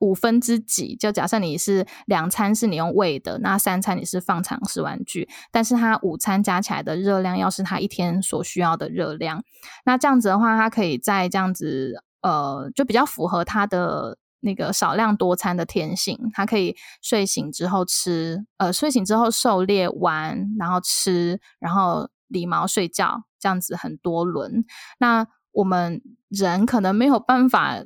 [0.00, 9.42] 五分之几，就假设你是两餐是你用喂的，那三餐你是放常识玩具，但是它午餐加起来的热量要是它一天所需要的热量，
[9.84, 24.64] 那这样子的话，它可以在这样子，呃，就比较符合它的那个少量多餐的天性，它可以睡醒之后吃，呃，睡醒之后狩猎完，然后吃，然后理毛睡觉，这样子很多轮。
[25.00, 27.82] 那我们人可能没有办法。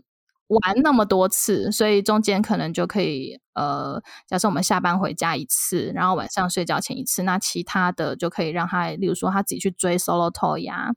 [0.52, 10.92] 玩那么多次，所以中间可能就可以，呃，假设我们下班回家一次，然后晚上睡觉前一次，那其他的就可以让他，例如说他自己去追 solo toy 呀，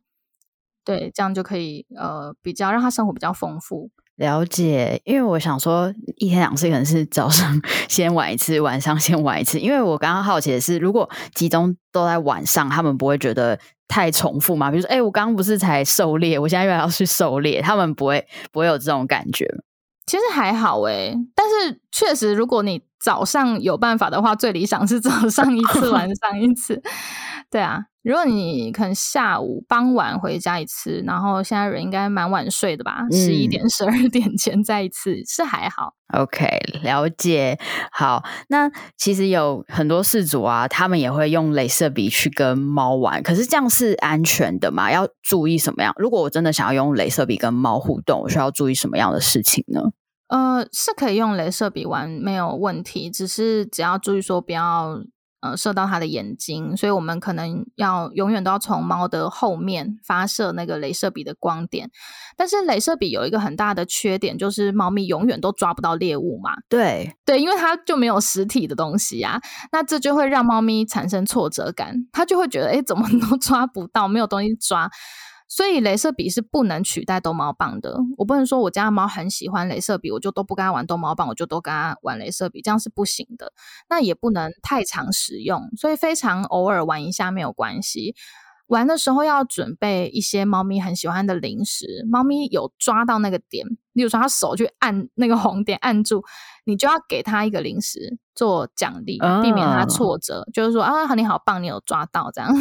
[0.85, 3.91] 对，这样就可以，呃，比较让他生活比较丰富。
[4.17, 9.59] 了解，因为我想说，一天两次可能是早上 先玩一次，晚上先玩一次。
[9.59, 14.71] 因为我刚刚好奇的是，如果集中都在晚上，他们不会觉得太重复吗？
[14.71, 19.45] 比如说，哎，我刚刚不是才狩猎，我现在又要去狩猎，他们不会不会有这种感觉。
[20.05, 26.81] 其实还好诶，但是确实，如果你早上有办法的话，最理想是早上一次，晚上一次。
[27.55, 27.85] 对啊。
[28.03, 33.05] 如果你可能下午傍晚回家一次，然后现在人应该蛮晚睡的吧？
[33.09, 35.93] 十一点、十二点前再一次是还好。
[36.13, 36.45] OK，
[36.83, 37.57] 了解。
[37.93, 44.91] 好，那其实有很多事主啊，他们也会用镭射笔去跟猫玩，可是这样是安全的吗？
[44.91, 45.93] 要注意什么样？
[45.97, 49.81] 如果我真的想要用镭射笔跟猫互动，我需要注意什么样的事情呢？
[50.27, 54.99] 呃，是可以用镭射笔玩，没有问题，只是只要注意说不要。
[55.45, 61.91] 呃，射到它的眼睛，所以我们可能要永远都要从猫的后面发射那个镭射笔的光点。
[62.35, 66.55] 但是镭射笔有一个很大的缺点，就是猫咪永远都抓不到猎物嘛。
[66.67, 69.39] 对对，因为它就没有实体的东西啊，
[69.71, 74.89] 那这就会让猫咪产生挫折感，它就会觉得哎，怎么都 抓不到，没有东西抓。
[75.55, 77.97] 所以镭射笔是不能取代逗猫棒的。
[78.17, 83.53] 我不能说我家的猫很喜欢镭射笔，我就都不跟它玩逗猫棒，我就都跟它玩镭射笔，这样是不行的。
[83.89, 88.15] 那也不能太常使用，所以非常偶尔玩一下没有关系。
[88.67, 96.21] 玩的时候要准备一些猫咪很喜欢的零食，猫咪有抓到那个点，例如说它手去按那个红点按住，
[96.65, 100.45] 你就要给它一个零食做奖励，避免它挫折。
[100.53, 102.53] 就是说啊，你好棒，你有抓到这样。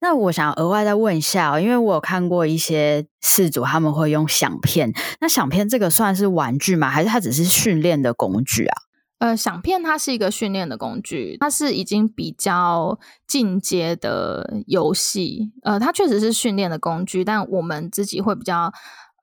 [0.00, 6.88] 那我想额外再问一下，因为我有看过一些事主他们会用响片，那响片这个算是玩具吗？
[6.88, 8.74] 还是它只是训练的工具啊？
[9.18, 15.50] 呃，响片它是一个训练的工具，它是已经比较进阶的游戏。
[15.64, 18.72] 呃，它确实是训练的工具，但我们自己会比较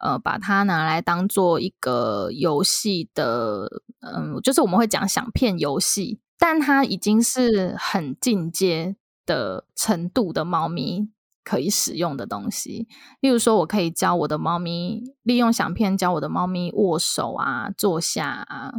[0.01, 3.69] 呃把它拿来当做一个游戏的，
[4.01, 11.09] 嗯，就是我们会讲响片游戏，但它已经是很进阶的程度的猫咪
[11.43, 12.87] 可以使用的东西。
[13.19, 18.73] 例如说，我可以教我的猫咪利用响片教我的猫咪握手啊、坐下啊。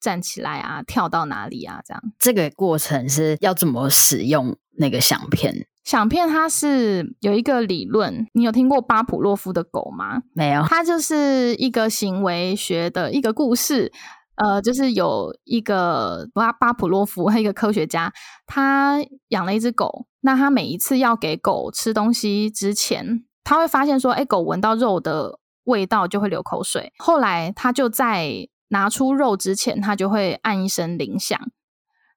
[0.00, 1.82] 站起来啊，跳到哪里啊？
[1.84, 5.66] 这样，这个过程是要怎么使用那个响片？
[5.82, 10.22] 响片它是有一个理论，你有听过巴甫洛夫的狗吗？
[10.34, 13.92] 没有，它就是一个行为学的一个故事。
[14.38, 18.12] 呃，就是有一个巴巴甫洛夫， 一个科学家，
[18.46, 20.06] 他养了一只狗。
[20.20, 26.92] 那他每一次要给狗吃东西之前，他会发现说，哎，狗闻到肉的味道就会流口水。
[26.98, 31.38] 后来他就在拿出肉之前，他就会按一声铃响，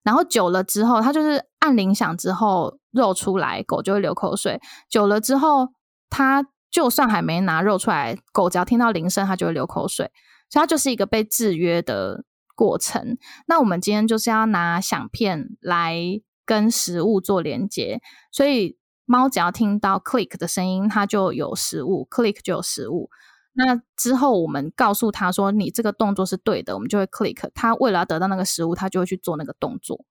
[0.04, 4.60] 然后久了之后，他就是按铃响之后，肉出来，狗就会流口水。
[4.90, 5.70] 久了之后，
[6.10, 10.12] 他就算还没拿肉出来，狗只要听到铃声，它就会流口水。
[10.52, 12.24] 所以它就是一个被制约的
[12.56, 13.18] 过程。
[13.48, 23.10] 那我们今天就是要拿响片来跟食物做连接，所以猫只要听到 click 的声音，它就有食物，click 就有食物。
[23.54, 27.50] 那之后，我们告诉他说：“你这个动作是对的。”我们就会 click。
[27.54, 30.06] 他为了要得到那个食物，他就会去做那个动作。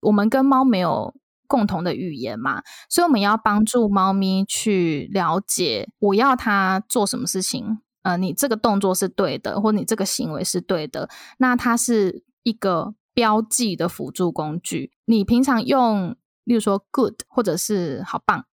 [0.00, 1.14] 我们跟猫没有
[1.46, 7.78] 共同的语言嘛，所以我们要帮助猫咪去了解我要它做什么事情。
[8.02, 11.08] 呃，你这个动作是对的，或你这个行为是对的。
[11.38, 14.92] 那它是一个标记的辅助工具。
[15.04, 18.46] 你平常用，例如说 “good” 或者是“好棒”。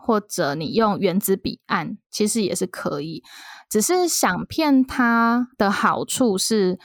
[0.00, 3.22] 或者你用原子笔按，其实也是可以。
[3.68, 6.78] 只是响片它的好处是，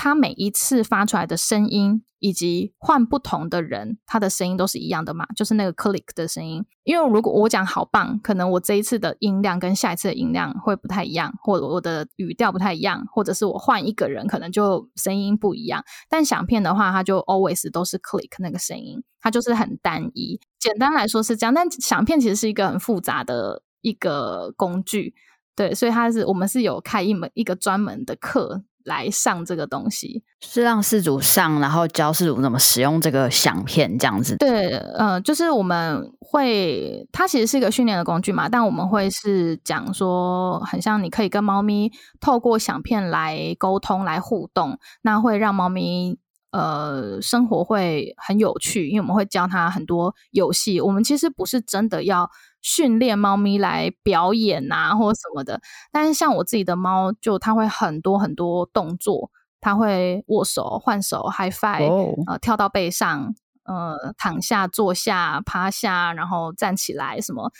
[0.00, 6.64] 它每一次发出来的声音，以及换不同的人，它的声音都是一样的嘛，就是那个 click 的声音。
[6.84, 15.84] 因为如果我讲好棒，可能我这一次的音量跟下一次的音量会不太一样，或者我的语调不太一样，或者是我换一个人，可能就声音不一样。
[16.08, 20.38] 但响片的话，它就 always 都是 click 那个声音，它就是很单一。
[20.60, 25.12] 简单来说是这样，但响片其实是一个很复杂的一个工具。
[25.56, 34.36] 对，所以它是我们是有开一门一个专门的课来上这个东西，是让事主上，然后教事主怎么使用这个响片这样子。
[34.38, 46.18] 对，呃，就是我们会，它其实是一个训练的工具嘛，但我们会是讲说，很像你可以跟猫咪透过响片来沟通、来互动，那会让猫咪
[46.50, 50.80] 呃生活会很有趣，因为我们会教它很多游戏。
[50.80, 52.28] 我们其实不是真的要。
[52.60, 55.60] 训练猫咪来表演啊，或什么的。
[55.92, 59.30] 但是像我自己的猫，就它会很多很多动作，
[59.60, 63.34] 它会握手、换手、high five，呃，跳到背上，
[63.64, 67.52] 呃，躺下、坐下、趴下，然后站起来，什么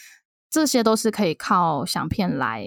[0.51, 2.65] 这些都是可以靠响片来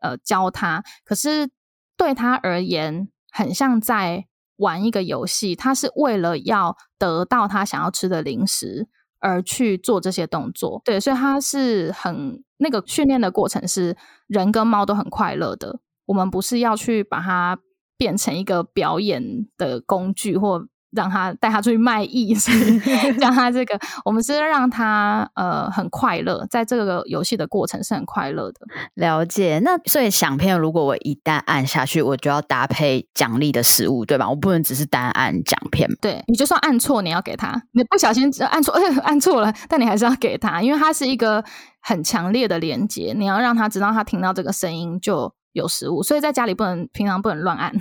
[0.00, 0.82] 呃教它。
[1.04, 1.50] 可是
[1.96, 8.88] 对它而言，很像在玩一个游戏，它是为了要得到它想要吃的零食。
[9.26, 13.96] 而去做这些动作，对，所以它是很那个训练的过程是
[14.28, 15.80] 人跟猫都很快乐的。
[16.06, 17.58] 我们不是要去把它
[17.98, 20.68] 变成一个表演的工具或。
[20.92, 22.34] 让他带他出去卖艺，
[23.18, 28.60] 让他这个，我们是让他呃很快乐，在这个游戏的过程是很快乐的。
[28.94, 34.28] 了解，那所以响片如果我一旦按下去，我就要搭配奖励的食物，对吧？
[34.28, 35.88] 我不能只是单按奖片。
[36.00, 38.72] 对，你就算按错，你要给他，你不小心按错，
[39.02, 41.44] 按错了，但你还是要给他，因为它是一个
[41.82, 47.72] 很强烈的连接，你要让他知道他听到这个声音就有食物，所以在家里不能平常不能乱按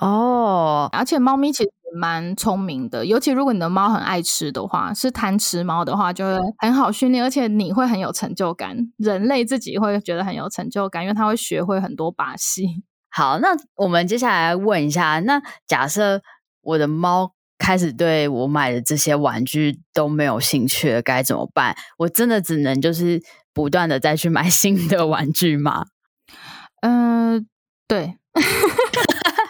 [0.00, 0.88] 哦。
[0.96, 1.70] 而且猫咪其实。
[1.94, 8.76] 蛮聪明的，尤其如果你的猫很爱吃的话，是贪吃猫的话，就会很好训练，而且你会很有成就感。
[8.96, 12.84] 人类自己会觉得很有成就感，因为它会学会很多把戏。
[13.14, 16.22] 好，那我们接下来问一下，那假设
[16.62, 21.76] 我的猫开始对我买的这些玩具都没有兴趣了，该怎么办？
[21.98, 23.22] 我真的只能就是
[23.52, 25.84] 不断的再去买新的玩具吗？
[26.80, 27.46] 嗯，
[27.86, 28.16] 对。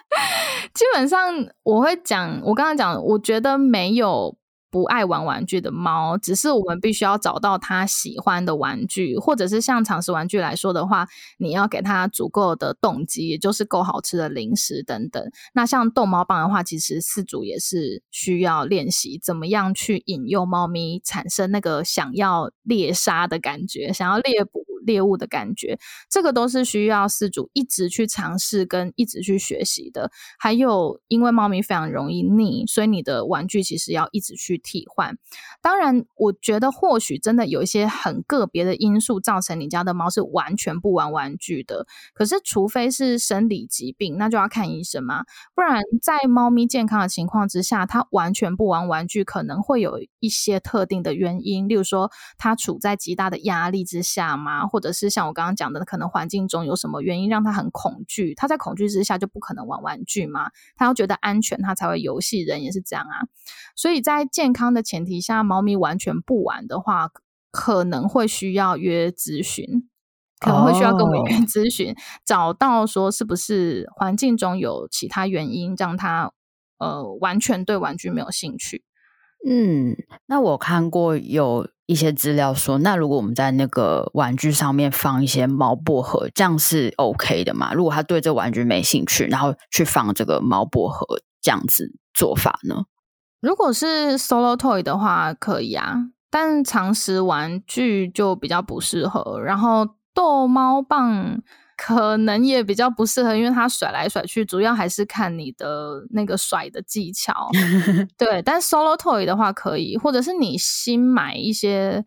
[0.74, 4.36] 基本上我会讲，我刚刚讲，我觉得没有。
[4.72, 15.22] 不爱玩玩具的猫，只是我们必须要找到它喜欢的玩具，或者是像常识玩具来说的话，你要给它足够的动机，也就是够好吃的零食等等。
[15.52, 24.71] 那像逗猫棒的话，其实饲主也是需要练习怎么样去引诱猫咪产生那个想要猎杀的感觉，想要猎捕。
[24.86, 25.78] 猎物的感觉，
[26.10, 30.10] 这个都是需要饲主一直去尝试跟一直去学习的。
[30.38, 35.16] 还有，因为猫咪非常容易腻，所以你的玩具其实要一直去替换。
[35.60, 41.86] 当然，我觉得或许真的有一些很个别的因素造成你家的猫是完全不玩玩具的。
[42.14, 45.24] 可是，除非是生理疾病，那就要看医生嘛。
[45.54, 54.66] 不然，在猫咪健康的情况之下，它完全不玩玩具，可能会有一些特定的原因，例如说，它处在极大的压力之下嘛。
[54.72, 62.40] 或者是像我刚刚讲的，可能环境中有什么原因让他很恐惧，他在恐惧之下就不可能玩玩具嘛，他要觉得安全，他才会游戏。
[62.40, 63.28] 人也是这样啊，
[63.76, 67.10] 所以在健康的前提下，猫咪完全不玩的话，
[67.50, 69.88] 可能会需要约咨询，
[70.40, 71.94] 可能会需要跟我们约咨询，
[72.24, 76.32] 找到说是不是环境中有其他原因让他
[76.78, 78.82] 呃完全对玩具没有兴趣。
[79.48, 87.74] 嗯，那我看过有一些资料说，那如果我们在那个玩具上面放一些猫薄荷，这样是 OK 的嘛？
[87.74, 91.04] 如果他对这玩具没兴趣，然后去放这个猫薄荷，
[91.40, 92.84] 这样子做法呢？
[93.40, 95.96] 如果是 solo toy 的话，可以啊，
[96.30, 99.40] 但常识玩具就比较不适合。
[99.40, 101.42] 然后逗猫棒。
[101.84, 107.50] 可能也比较不适合，因为它甩来甩去，主要还是看你的那个甩的技巧。
[108.16, 112.04] 对，但 solo toy 的话可以，或者是你新买一些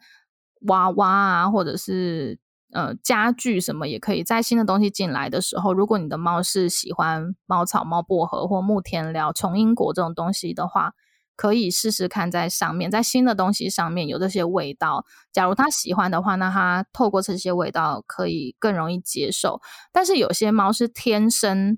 [0.68, 2.40] 娃娃啊，或者是
[2.72, 10.94] 呃家具什么，也可以在新的东西进来的时候，如果你的猫是喜欢猫草、猫薄荷或木田料、虫英果这种东西的话。
[11.36, 15.06] 可以试试看，在上面，在新的东西上面有这些味道。
[15.32, 19.62] 假如他喜欢的话，那他透过这些味道可以更容易接受。
[19.92, 21.78] 但是有些猫是天生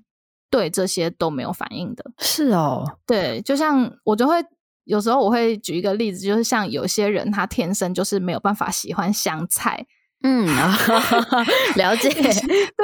[0.50, 2.04] 对这些都没有反应的。
[2.18, 4.42] 是哦，对，就像我就会
[4.84, 9.86] 有时候我会举一个例子，就是像有些人他天生就是没有办法喜欢香菜。
[10.22, 10.46] 嗯，
[11.76, 12.08] 了解。
[12.10, 12.22] 对，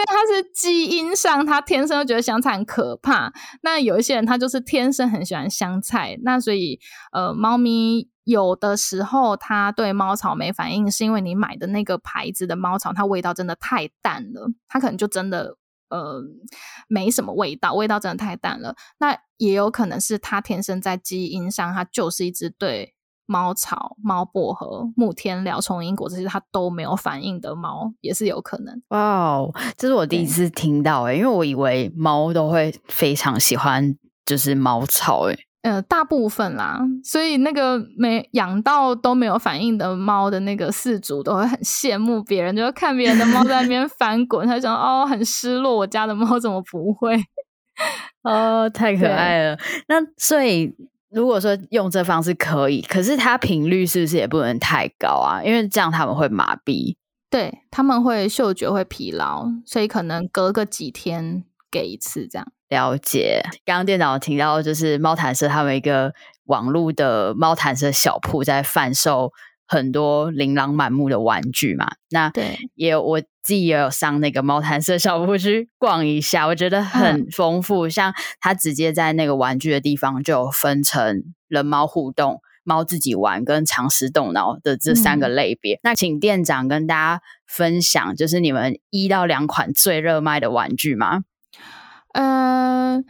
[0.07, 3.33] 他是基因上，他天生就觉得香菜很可怕。
[3.63, 6.17] 那有一些人，他就是天生很喜欢香菜。
[6.23, 6.79] 那所以，
[7.13, 15.57] 呃，猫咪有的时候它对猫草没反应，是因为你买的那个牌子的猫草，它味道真的太淡了，它可能就真的
[15.91, 16.23] 呃
[16.87, 18.77] 没什么味道，味道真的太淡了。
[18.99, 22.94] 那也有可能是它天生在基因上，它就是一只对。
[23.27, 28.83] 猫草、猫薄荷、木天料、虫英果这些，它都没有反应的猫也是有可能。
[28.89, 33.97] 哇哦，这是我第一次听到哎，因为我以为猫都会非常喜欢
[34.27, 35.37] 就是猫草哎。
[35.63, 47.17] 呃，大部分啦，所以那个没养到都没有反应的猫的那个饲主都会很羡慕别人，就看别人的猫在那边翻滚，他想哦，很失落，我家的猫怎么不会？
[48.23, 49.59] 哦，太可爱了。
[49.89, 50.75] 那所以。
[51.15, 55.43] 如果说用这方式可以，可是它频率是不是也不能太高啊？
[55.43, 56.97] 因为这样他们会麻痹，
[57.31, 62.47] 对他们会嗅觉会疲劳，所以可能隔个几天给一次这样。
[62.69, 63.43] 了解。
[63.65, 66.13] 刚刚店长提到，就是猫毯社他们一个
[66.45, 69.33] 网络的猫毯社小铺在贩售。
[69.67, 77.89] 很多琳琅满目的玩具嘛，那对，也有我自己也有上那个猫毯色小铺去逛一下，我觉得很丰富。
[77.89, 85.79] 像它直接在那个玩具的地方就分成人猫互动、猫自己玩跟常识动脑的这三个类别。
[85.83, 91.25] 那请店长跟大家分享，就是你们一到两款最热卖的玩具吗？
[92.15, 93.03] 呃。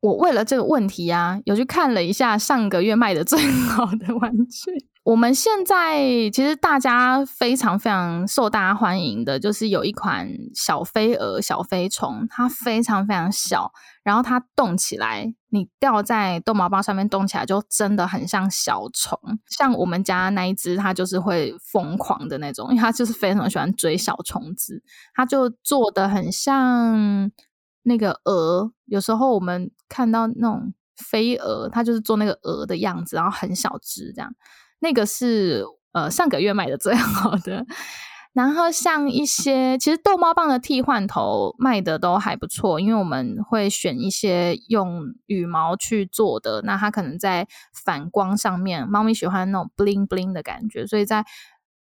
[0.00, 4.88] 我为了这个问题呀，有去看了一下上个月卖的最好的玩具。
[5.04, 13.70] 我们现在其实大家非常非常受大家欢迎的，就是有一款小飞蛾、小飞虫，它非常非常小，
[14.02, 19.16] 然后它动起来，你掉在逗猫棒上面动起来，就真的很像小虫。
[19.48, 24.82] 像我们家那一只，它就是会疯狂的那种，因为它就是非常喜欢追小虫子，
[25.14, 27.30] 它就做的很像。
[27.88, 34.34] 那个鹅，有时候我们看到那种飞蛾，它就是做那个蛾的样子，然后很小只这样。
[34.80, 37.64] 那个是呃上个月卖的最 好的。
[38.32, 51.24] 然后像一些其实逗猫棒的替换头卖的都还不错，因为我们会选一些用羽毛去做的，那它可能在反光上面，猫咪喜欢那种 bling bling 的感觉，所以在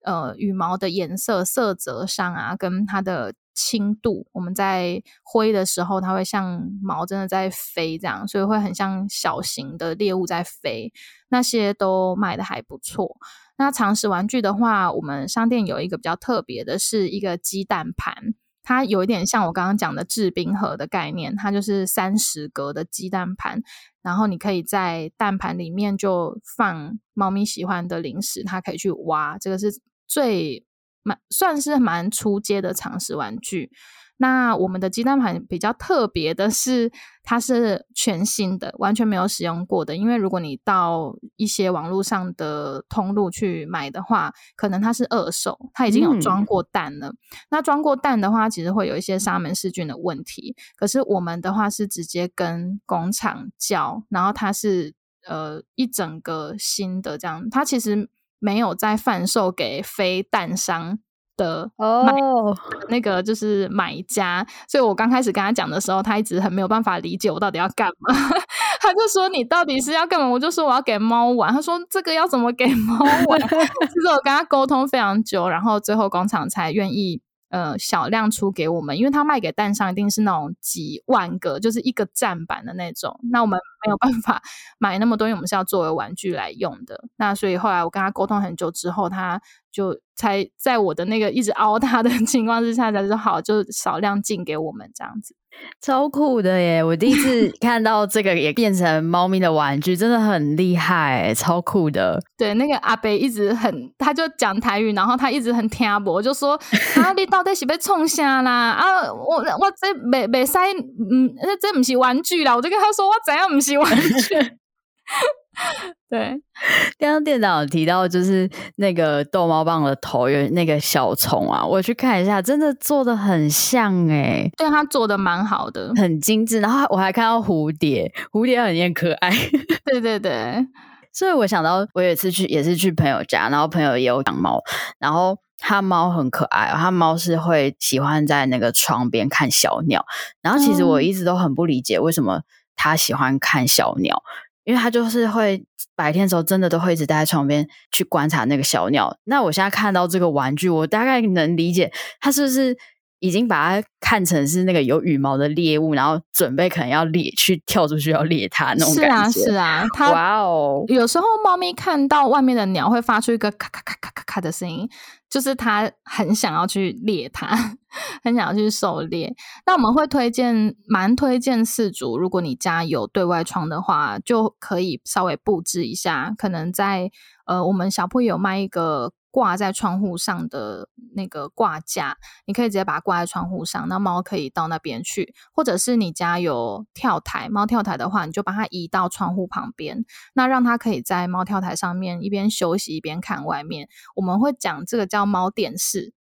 [0.05, 10.93] 呃羽毛的颜色、色泽上啊，跟它的轻度，我们在挥的时候，它会像毛真的在飞这样，所以会很像小型的猎物在飞。
[11.29, 13.17] 那些都卖的还不错。
[13.57, 18.35] 那常识玩具的话，我们商店有一个比较特别的，是一个鸡蛋盘。
[18.63, 23.63] 它有一点像我刚刚讲的制冰盒的概念，它就是三十格的鸡蛋盘，
[24.01, 29.37] 然后你可以在蛋盘里面就放猫咪喜欢的零食，它可以去挖。
[29.39, 30.65] 这个是最
[31.05, 33.71] 蛮算是蛮出街的常识玩具。
[34.17, 36.89] 那我们的鸡蛋盘比较特别的是，
[37.25, 39.97] 它是全新的，完全没有使用过的。
[39.97, 47.13] 因为如果你到一些网络上的通路去买的话，可能它是二手，它已经有装过蛋了。
[47.51, 50.55] 那装过蛋的话，其实会有一些沙门氏菌的问题。
[50.77, 54.95] 可是我们的话是直接跟工厂叫，然后它是
[55.27, 58.09] 呃一整个新的这样，它其实
[58.45, 60.99] 没有再贩售给非蛋商。
[61.37, 62.57] 的哦，
[62.89, 68.15] 那个就是买家，所以我刚开始跟他讲的时候，他一直很没有办法理解我到底要干嘛。
[68.81, 72.97] 他就说：“你到底是要干嘛？”我就说：“我要给猫玩。”他说：“这个要怎么给猫
[73.29, 77.21] 玩？”其实我跟他沟通非常久，然后最后工厂才愿意。
[77.55, 83.17] 呃，小量出给我们，因为他卖给蛋商一定是那种几万个，就是一个站板的那种。
[83.31, 84.43] 那我们没有办法
[84.79, 87.05] 买那么多，因为我们是要作为玩具来用的。
[87.15, 89.41] 那所以后来我跟他沟通很久之后，他
[89.75, 95.35] 就才在我的那个一直凹他的 情况之下，才说好，就少量进给我们这样子。
[95.81, 96.83] 超酷的耶！
[96.83, 102.20] 我第一次 看到这个也变成猫咪的玩具，真的很厉害，超酷的。
[102.37, 106.55] 对，那个阿北一直很，他就讲台语，然后他一直很听我，就说
[106.97, 108.70] 啊，你到底是被冲下啦？
[108.70, 112.55] 啊，我我这没没塞，嗯，这不是玩具啦。
[112.55, 114.35] 我就跟他说，我怎样不是玩具？
[116.11, 116.41] 对，
[116.99, 126.61] 刚刚店长有提到，就是那个逗猫棒的头有那个小虫啊，我去看一下，真的做的很像哎，对它做的蛮好的，很精致。
[126.61, 129.31] 然后我还看到蝴蝶，蝴蝶很也可爱。
[129.87, 130.67] 对对对，
[131.13, 134.63] 所以我想到我有一次去也是去朋友家，然后朋友也有养猫，
[134.99, 140.05] 然后他猫很可爱，他猫是会喜欢在那个窗边看小鸟，
[140.43, 142.43] 然后其实我一直都很不理解为什么
[142.77, 144.23] 他喜欢看小鸟。
[144.65, 149.17] 因为他就是会白天的时候真的都会一直待在床边去观察那个小鸟。
[149.25, 152.77] 那我现在看到这个玩具，我大概能理解他是不是
[153.21, 159.41] 已经把它看成是那个有羽毛的猎物，然后准备可能要猎去跳出去要猎它那种感觉。
[159.41, 160.85] 是啊，是啊，哇哦！
[160.89, 164.89] 有时候猫咪看到外面的鸟会发出一个咔咔咔咔咔咔的声音。
[165.35, 167.49] 就是他很想要去猎它，
[168.22, 169.35] 很想要去狩猎。
[169.66, 172.16] 那我们会推荐，蛮推荐四组。
[172.16, 176.32] 如果你家有对外窗的话，就可以稍微布置一下。
[176.39, 177.11] 可能在
[177.47, 179.12] 呃，我们小铺有卖一个。
[179.35, 182.16] 挂在窗户上的那个挂架，
[182.47, 185.35] 你可以直接把它挂在窗户上，那猫可以到那边去。
[185.53, 190.05] 或者是你家有跳台，猫跳台的话，你就把它移到窗户旁边，
[190.35, 193.89] 那让它可以在猫跳台上面一边休息一边看外面。
[194.14, 196.12] 我们会讲这个叫猫电视。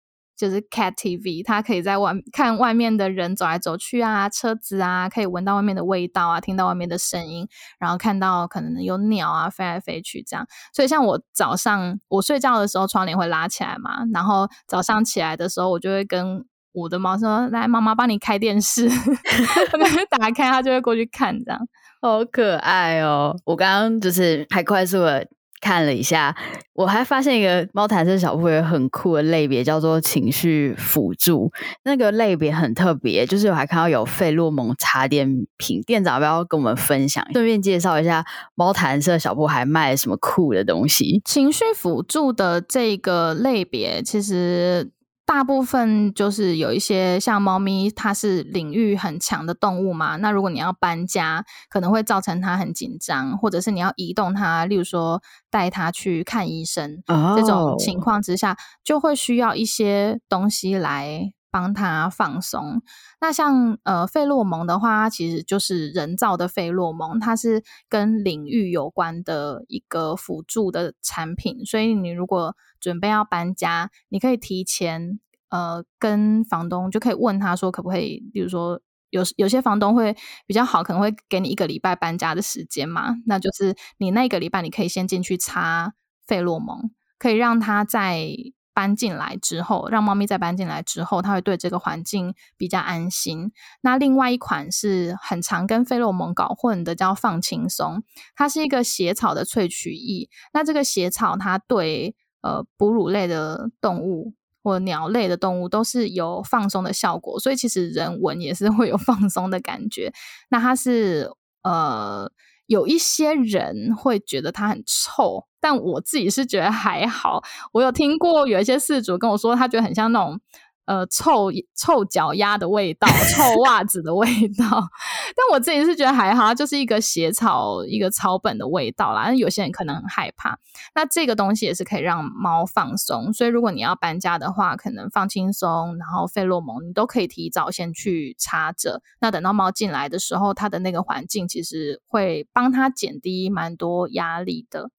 [0.43, 7.47] 就是 Cat TV，它可以在外看外面的人走来走去啊，车子啊，可以闻到外面的味道啊，听到外面的声音，
[7.79, 10.45] 然后看到可能有鸟啊飞来飞去这样。
[10.73, 18.89] 所以像我早上我睡觉的时候，窗帘会拉起来嘛，然后早上起来的时候，我就会跟我的猫说：“来，妈妈帮你开电视。
[20.11, 21.61] ”打开，它就会过去看，这样
[22.01, 23.33] 好可爱哦。
[23.45, 25.25] 我刚刚就是还快速的。
[25.63, 26.35] 看了一下，
[26.73, 31.49] 我还发现一个猫坦色小铺有很酷的类别，叫做情绪辅助。
[31.85, 37.25] 那个类别很特别，就是我还看到有费洛蒙茶点品，店长要不要跟我们分享？
[37.31, 41.21] 顺便介绍一下猫坦色小铺还卖什么酷的东西？
[41.23, 44.91] 情绪辅助的这个类别，其实。
[45.25, 50.17] 大部分就是有一些像猫咪，它是领域很强的动物嘛。
[50.17, 57.01] 那如果你要搬家，可能会造成它很紧张，或者是你要移动它，例如说带它去看医生，
[57.35, 62.81] 这种情况之下，就会需要一些东西来帮它放松。
[63.23, 71.63] 那像呃费洛蒙的话，其实就是人造的费洛蒙，它是跟领域有关的一个辅助的产品。
[71.65, 80.13] 所以你如果准备要搬家，你可以提前呃跟房东就可以问他说可不可以，比如说有有些房东会
[80.45, 85.93] 比较好，可能会给你一个礼拜搬家的时间嘛，那就是你那个礼拜你可以先进去擦
[86.27, 88.27] 费洛蒙，可以让他在
[88.73, 93.51] 搬进来之后，让猫咪再搬进来之后，它会对这个环境比较安心。
[93.81, 98.03] 那另外一款是很常跟费洛蒙搞混的，叫放轻松，
[98.35, 100.29] 它是一个血草的萃取液。
[100.53, 110.11] 那这个血草它对呃哺乳类的动物或鸟类的动物都是有放松的效果，所以其实人闻也是会有 放松的感觉。
[110.49, 111.29] 那它是
[111.63, 112.31] 呃。
[112.65, 117.41] 有一些人会觉得它很臭，但我自己是觉得还好。
[117.71, 120.37] 我有听过有一些饲主跟我说，他觉得很像那种。
[120.85, 124.65] 呃，臭臭脚丫的味道，臭袜子的味道，
[125.33, 129.33] 但我自己是觉得还好，就是一个鞋草、一个草本的味道啦。
[129.33, 130.59] 有些人可能很害怕，
[130.93, 133.31] 那这个东西也是可以让猫放松。
[133.31, 139.01] 所以如果你要搬家的话，可能放轻松，然后费洛蒙你都可以提早先去插着。
[139.21, 144.89] 那等到猫进来的时候，它的那个环境其实会帮它减低蛮多压力的。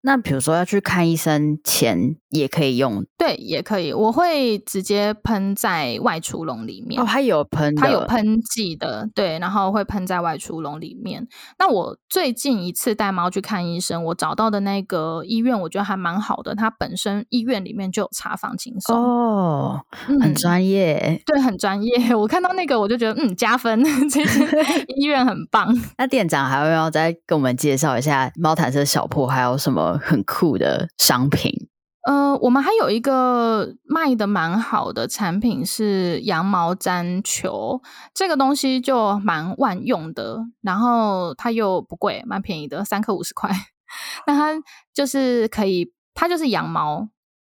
[0.00, 3.92] 那比如说要去看医生前也可以用，对，也可以。
[3.92, 7.02] 我会直接喷在外出笼里面。
[7.02, 11.26] 哦，它有喷，它有喷剂的，对，然后会喷在外出笼里面。
[11.58, 16.54] 那我最近一次带猫去看医生，我找到的那个医院，我觉得还蛮好的。
[16.54, 19.80] 它本身医院里面就有查房轻松哦，
[20.20, 22.14] 很专业，对，很专业。
[22.14, 24.22] 我看到那个我就觉得嗯加分， 这
[24.94, 25.76] 医院很棒。
[25.96, 29.87] 那店长还会要再跟我们介绍一下猫毯色小铺还有什么？
[29.96, 31.68] 很酷的商品，
[32.02, 37.80] 呃，我们还有一个卖的蛮好的产品是羊毛毡球，
[38.12, 43.50] 这个东西就蛮万用的，然后它又不贵，蛮便宜的，三克五十块。
[44.26, 44.62] 那它
[44.92, 47.08] 就是可以，它就是羊毛，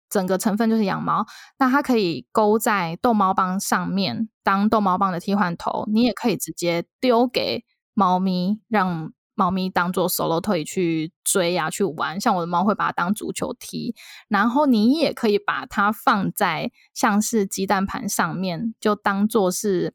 [0.09, 1.25] 整个成分就是羊毛，
[1.59, 7.63] 那它可以勾在逗猫棒上面当逗猫棒的替换头，你也可以直接丢给
[7.93, 9.11] 猫咪让。
[9.35, 12.19] 猫咪当做 solo toy 去追啊，去玩。
[12.21, 13.95] 像我的猫会把它当足球踢，
[14.27, 19.93] 然后你也可以把它放在像是鸡蛋盘上面，就当做是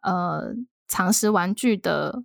[0.00, 0.54] 呃
[0.86, 2.22] 常识玩具的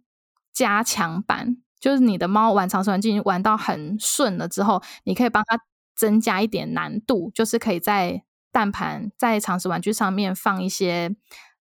[0.51, 1.57] 加强版。
[1.79, 5.59] 就是你的猫玩常识玩具玩到很顺了之后，你可以帮它
[5.95, 11.13] 增加一点难度，就是可以在蛋盘在常识玩具上面放一些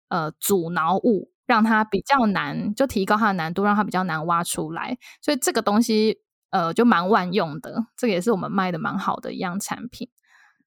[0.07, 1.34] 呃阻挠物。
[1.45, 4.97] 让它比较难，就提高它的难度，让它比较难挖出来。
[5.21, 6.17] 所以这个东西，
[6.49, 7.85] 呃，就蛮万用的。
[7.97, 10.09] 这个也是我们卖的蛮好的一样产品。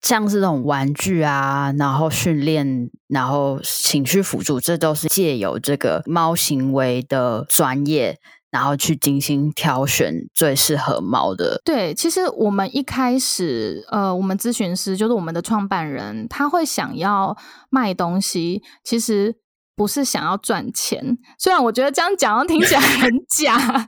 [0.00, 8.16] 像是这种玩具啊，然后训练，然后情绪辅助，这都是借由这个猫行为的专业，
[8.52, 11.60] 然后去精心挑选最适合猫的。
[11.64, 17.36] 对，其实我们一开始，呃，我们咨询师就是我们的创办人，他会想要
[17.68, 19.34] 卖东西，其实。
[19.78, 23.56] 不是想要赚钱，虽然我觉得这样讲听起来 很假，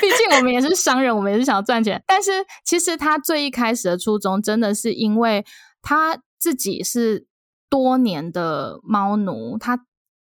[0.00, 2.02] 毕竟我们也是商人，我们也是想要赚钱。
[2.06, 2.30] 但是
[2.64, 5.44] 其实他最一开始的初衷，真的是因为
[5.82, 7.26] 他自己是
[7.68, 9.84] 多年的猫奴，他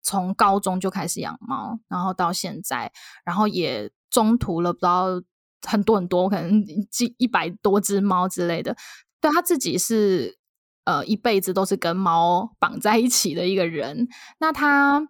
[0.02, 2.94] 从高中就开始养猫，然后到现在，
[3.26, 5.22] 然后也中途了不知道
[5.68, 8.78] 很多很多，可能几一百多只猫之类的。
[9.20, 10.40] 对他自己是。
[10.86, 14.08] 呃，一辈子都是跟猫绑在一起的一个人，
[14.40, 15.08] 那他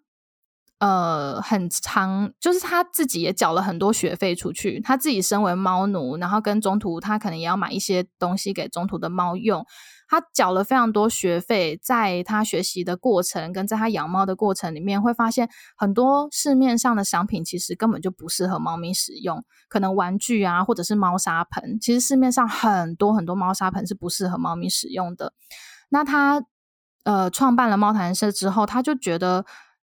[0.80, 9.66] 呃很长，就是他自己也缴了很多学费出去，他自己身为猫奴，然后跟中途他可能也要买一些东西给中途的猫用。
[10.20, 19.44] 他缴了非常多学费，在他学习的过程跟在他养猫的过程里面，会发现很多市面上的商品其实根本就不适合猫咪使用。
[19.68, 25.34] 可能玩具啊，或者是猫砂盆，其实市面上很多很多猫砂盆是不适合猫咪使用的。
[25.90, 26.44] 那他
[27.04, 29.46] 呃创办了猫谈社之后，他就觉得。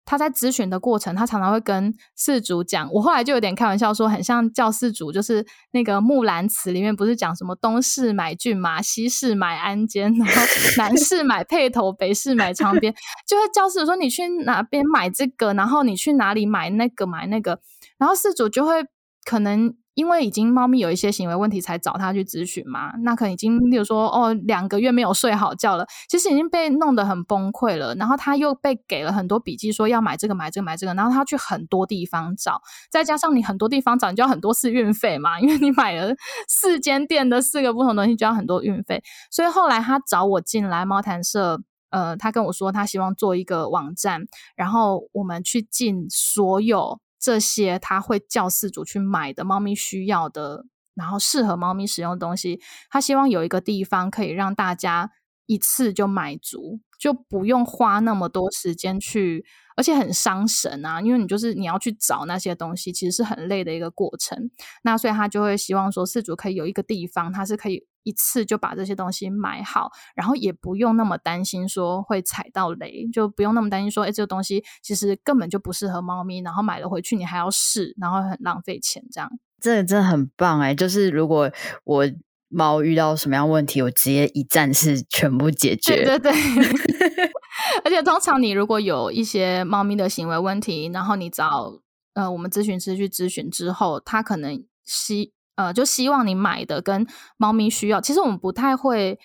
[0.05, 2.91] 他在咨询的过程，他常常会跟事主讲。
[2.93, 10.43] 我后来就有点开玩笑说，很像教事主，就是那个《木兰辞》里面不是讲什么东市买骏马，西市买鞍鞯，然后
[10.77, 12.95] 南市买辔头，北市买长鞭，
[13.27, 17.61] 就会教事主说你去哪边买这个，然后你去哪里买那个买那个，
[17.99, 18.85] 然后事主就会
[19.25, 19.75] 可能。
[19.95, 22.93] 因为已经猫咪有一些行为问题，才找他去咨询嘛。
[23.03, 27.95] 那可能已经，例如说，哦，两个月没有睡好觉了，其实已经被弄得很崩溃了。
[27.95, 30.95] 然后他又被给了很多笔记，说要买这个买这个买这个。
[30.95, 36.15] 然后他去很多地方找，再加上你很多地方找，你就要很多次运费嘛，因为你买了
[36.49, 39.03] 四间店的四个不同东西，就要很多运费。
[39.31, 44.27] 所以后来他找我进来猫谈社，呃，他跟我说他希望做一个网站，
[44.57, 46.99] 然后我们去进所有。
[47.25, 52.61] 这些他会叫饲主去买的猫咪需要的，然后适合猫咪使用的东西，
[52.91, 55.11] 他希望有一个地方可以让大家
[55.47, 64.51] 一次就买足，就不用花那么多时间去，而且很伤神啊，因为你就是你要去找那些东西，其实是很累的一个过程。
[64.83, 67.87] 那所以他就会希望说，饲主可以有一个地方，他是可以。
[68.05, 79.29] 一次就把这些东西买好，然后也不用那么担心说会踩到雷，就不用那么担心说，哎，这个东西其实根本就不适合猫咪，然后买了回去你还要试，然后很浪费钱，这样。
[79.61, 80.75] 这真的很棒哎！
[80.75, 81.51] 就是如果
[81.85, 82.05] 我
[82.51, 86.05] 猫遇到什么样问题，我直接一站式全部解决。
[86.05, 86.33] 对对对，
[87.83, 91.81] 而且通常你如果有一些猫咪的行为问题，然后你找
[92.13, 99.19] 呃我们咨询师去咨询之后，他可能希呃就希望你买的跟猫咪需要，其实我们不太会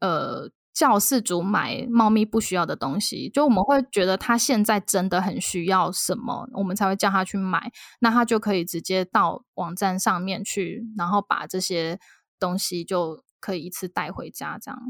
[0.00, 0.50] 呃。
[0.74, 7.70] 叫饲主买猫咪不需要的东西，就我们会觉得他现在真的很需要什么，我们才会叫他去买。
[8.00, 12.00] 那他就可以直接到网站上面去，然后把这些
[12.40, 14.80] 东西就可以一次带回家，这样。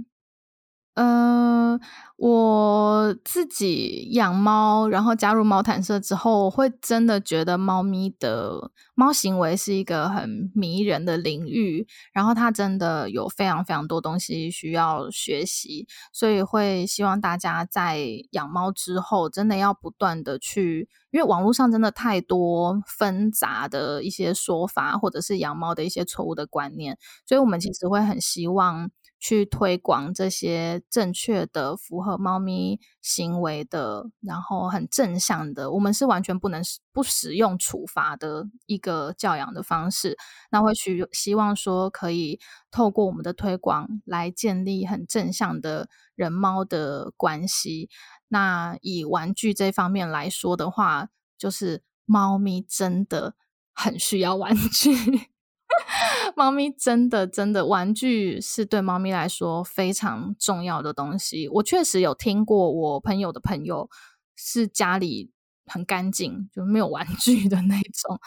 [0.95, 1.79] 呃，
[2.17, 28.91] 我自己养猫，然后加入猫毯社之后，我会真的觉得猫咪的猫行为是一个很迷人的领域，然后它真的有非常非常多东西需要学习，所以会希望大家在养猫之后，真的要不断的去，因为网络上真的太多纷杂的一些说法，或者是养猫的一些错误的观念，所以我们其实会很希望。
[29.25, 36.63] 去推广这些正确的、符合猫咪行为的，然后很正向的，我们是完全不能
[36.93, 40.19] 不使用处罚的一个教养的方式。
[40.51, 42.39] 那会去希望说，可以
[42.71, 47.89] 透过我们的推广来建立很正向的人猫的关系。
[48.29, 51.09] 那以玩具这方面来说的话，
[51.39, 53.37] 就是猫咪真的
[53.73, 55.34] 很需要玩具。
[56.37, 61.49] 猫咪真的真的，玩具是对猫咪来说非常重要的东西。
[61.49, 63.89] 我确实有听过我朋友的朋友
[64.37, 65.31] 是家里
[65.67, 68.19] 很干净，就没有玩具的那种。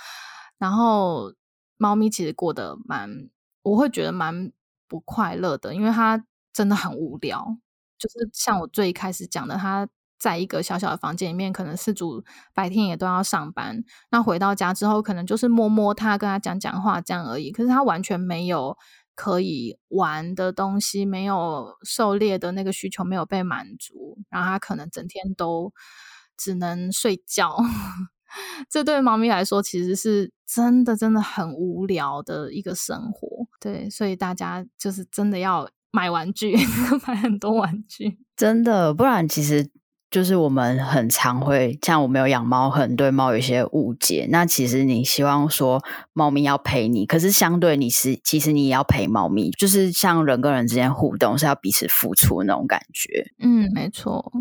[0.60, 1.34] 然后
[1.78, 3.30] 猫咪其实过得蛮，
[3.64, 4.52] 我会觉得蛮
[4.88, 6.24] 不快乐的，因为它
[6.54, 7.58] 真的很无聊。
[8.00, 9.88] 就是像我最开始讲的，它。
[10.20, 17.52] 在一个小小的房间里面，可能四主白天也都要上班，那回到家之后，可能就是摸摸他，跟他讲讲话这样而已。
[17.52, 18.78] 可是他完全没有
[19.16, 25.72] 可以玩的东西，没有狩猎的那个需求没有被满足，然后他可能整天都
[26.36, 27.58] 只能睡觉。
[28.70, 33.48] 这对猫咪来说，其实是真的真的很无聊的一个生活。
[33.60, 36.56] 对，所以大家就是真的要买玩具，
[37.08, 39.70] 买很多玩具，真的，不然其实。
[40.10, 44.28] 就是我们很常会像我没有养猫，很对猫有一些误解。
[44.30, 45.84] 那其实你希望说
[46.14, 53.32] 猫咪要陪你，可是相对你是其实你也要陪猫咪，就是像人跟人之间互动是要彼此付出那种感觉。
[53.40, 54.32] 嗯，没错。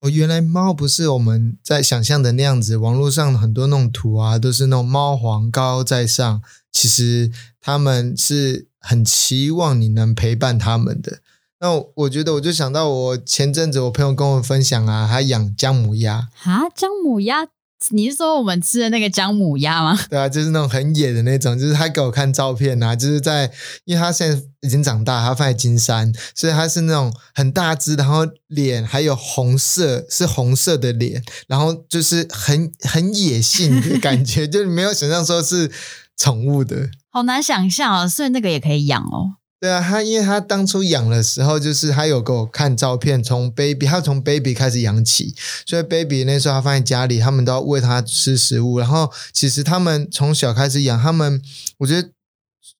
[0.00, 2.76] 哦，原来猫不是我们在想象的那样子。
[2.76, 6.42] 网络上很多那种图啊，都是那种猫皇高高在上，
[6.72, 7.30] 其实
[7.60, 11.20] 他们是很期望你能陪伴他们的。
[11.60, 17.46] 那我觉得，我就想到我前阵子我朋友跟我分享啊，他养姜母鸭啊，姜母鸭，
[17.90, 19.98] 你是说我们吃的那个姜母鸭吗？
[20.08, 23.52] 对啊，就是那种很野的那种，就是他给我看照片啊，就是在，
[23.84, 35.70] 因为他现在已经长大，他放在金山，所以他是那种很大只，然后脸还有红色，是红色的脸，然后就是很很野性的感觉， 就是没有想象说是
[36.16, 39.39] 宠物的，好难想象啊，所以那个也可以养哦。
[39.60, 45.34] 对啊，他因为他当初养的时候，就是他有给我看照片，从 baby，他从 baby 开始养起，
[45.66, 51.40] 所以 baby 那时候他放在家里，他们都要喂他吃食物，然后其实他们从小开始养，他们
[51.78, 52.08] 我觉得。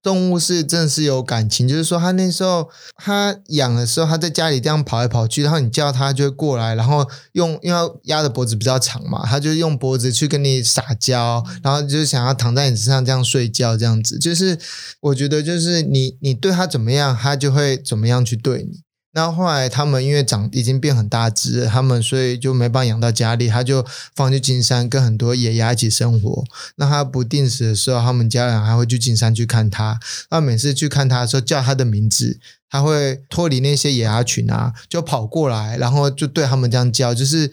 [0.03, 14.59] 动物是真的是有感情，就是说，它那时候它养的时候，它在家里这样跑来跑去，然后你叫它就会过来，然后用因为鸭的脖子比较长嘛，它就用脖子去跟你撒娇，然后就想要躺在你身上这样睡觉，这样子，就是
[15.01, 18.80] 我觉得就是你你对它怎么样，它就会怎么样去对你。
[19.13, 23.85] 那后来他们因为长已经变很大只，他们所以就没办法养到家里，他就
[24.15, 26.45] 放去金山跟很多野鸭一起生活。
[26.77, 29.99] 那他不定时的时候，他们家人还会去金山去看他。
[30.31, 32.39] 那每次去看他的时候，叫他的名字，
[32.71, 37.53] 他会脱离那些野鸭群啊，就跑过来，然后就对他们这样叫，就是。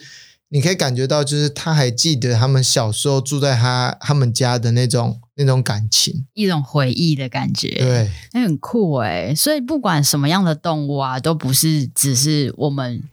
[0.50, 7.70] 你可以感觉到，就是他还记得他们小时候住在他他们家的那种那种感情，一种回忆的感觉。
[7.70, 9.34] 对，那很酷哎。
[9.36, 13.04] 所以不管什么样的动物啊，都不是只是我们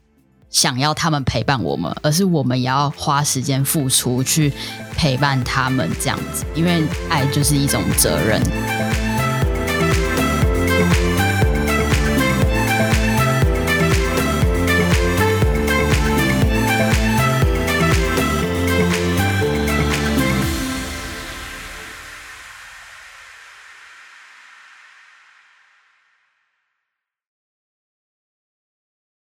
[0.51, 4.53] 想要他们陪伴我们，而是我们也要花时间付出去
[4.97, 6.45] 陪伴他们这样子。
[6.55, 9.04] 因为爱就是一种责任。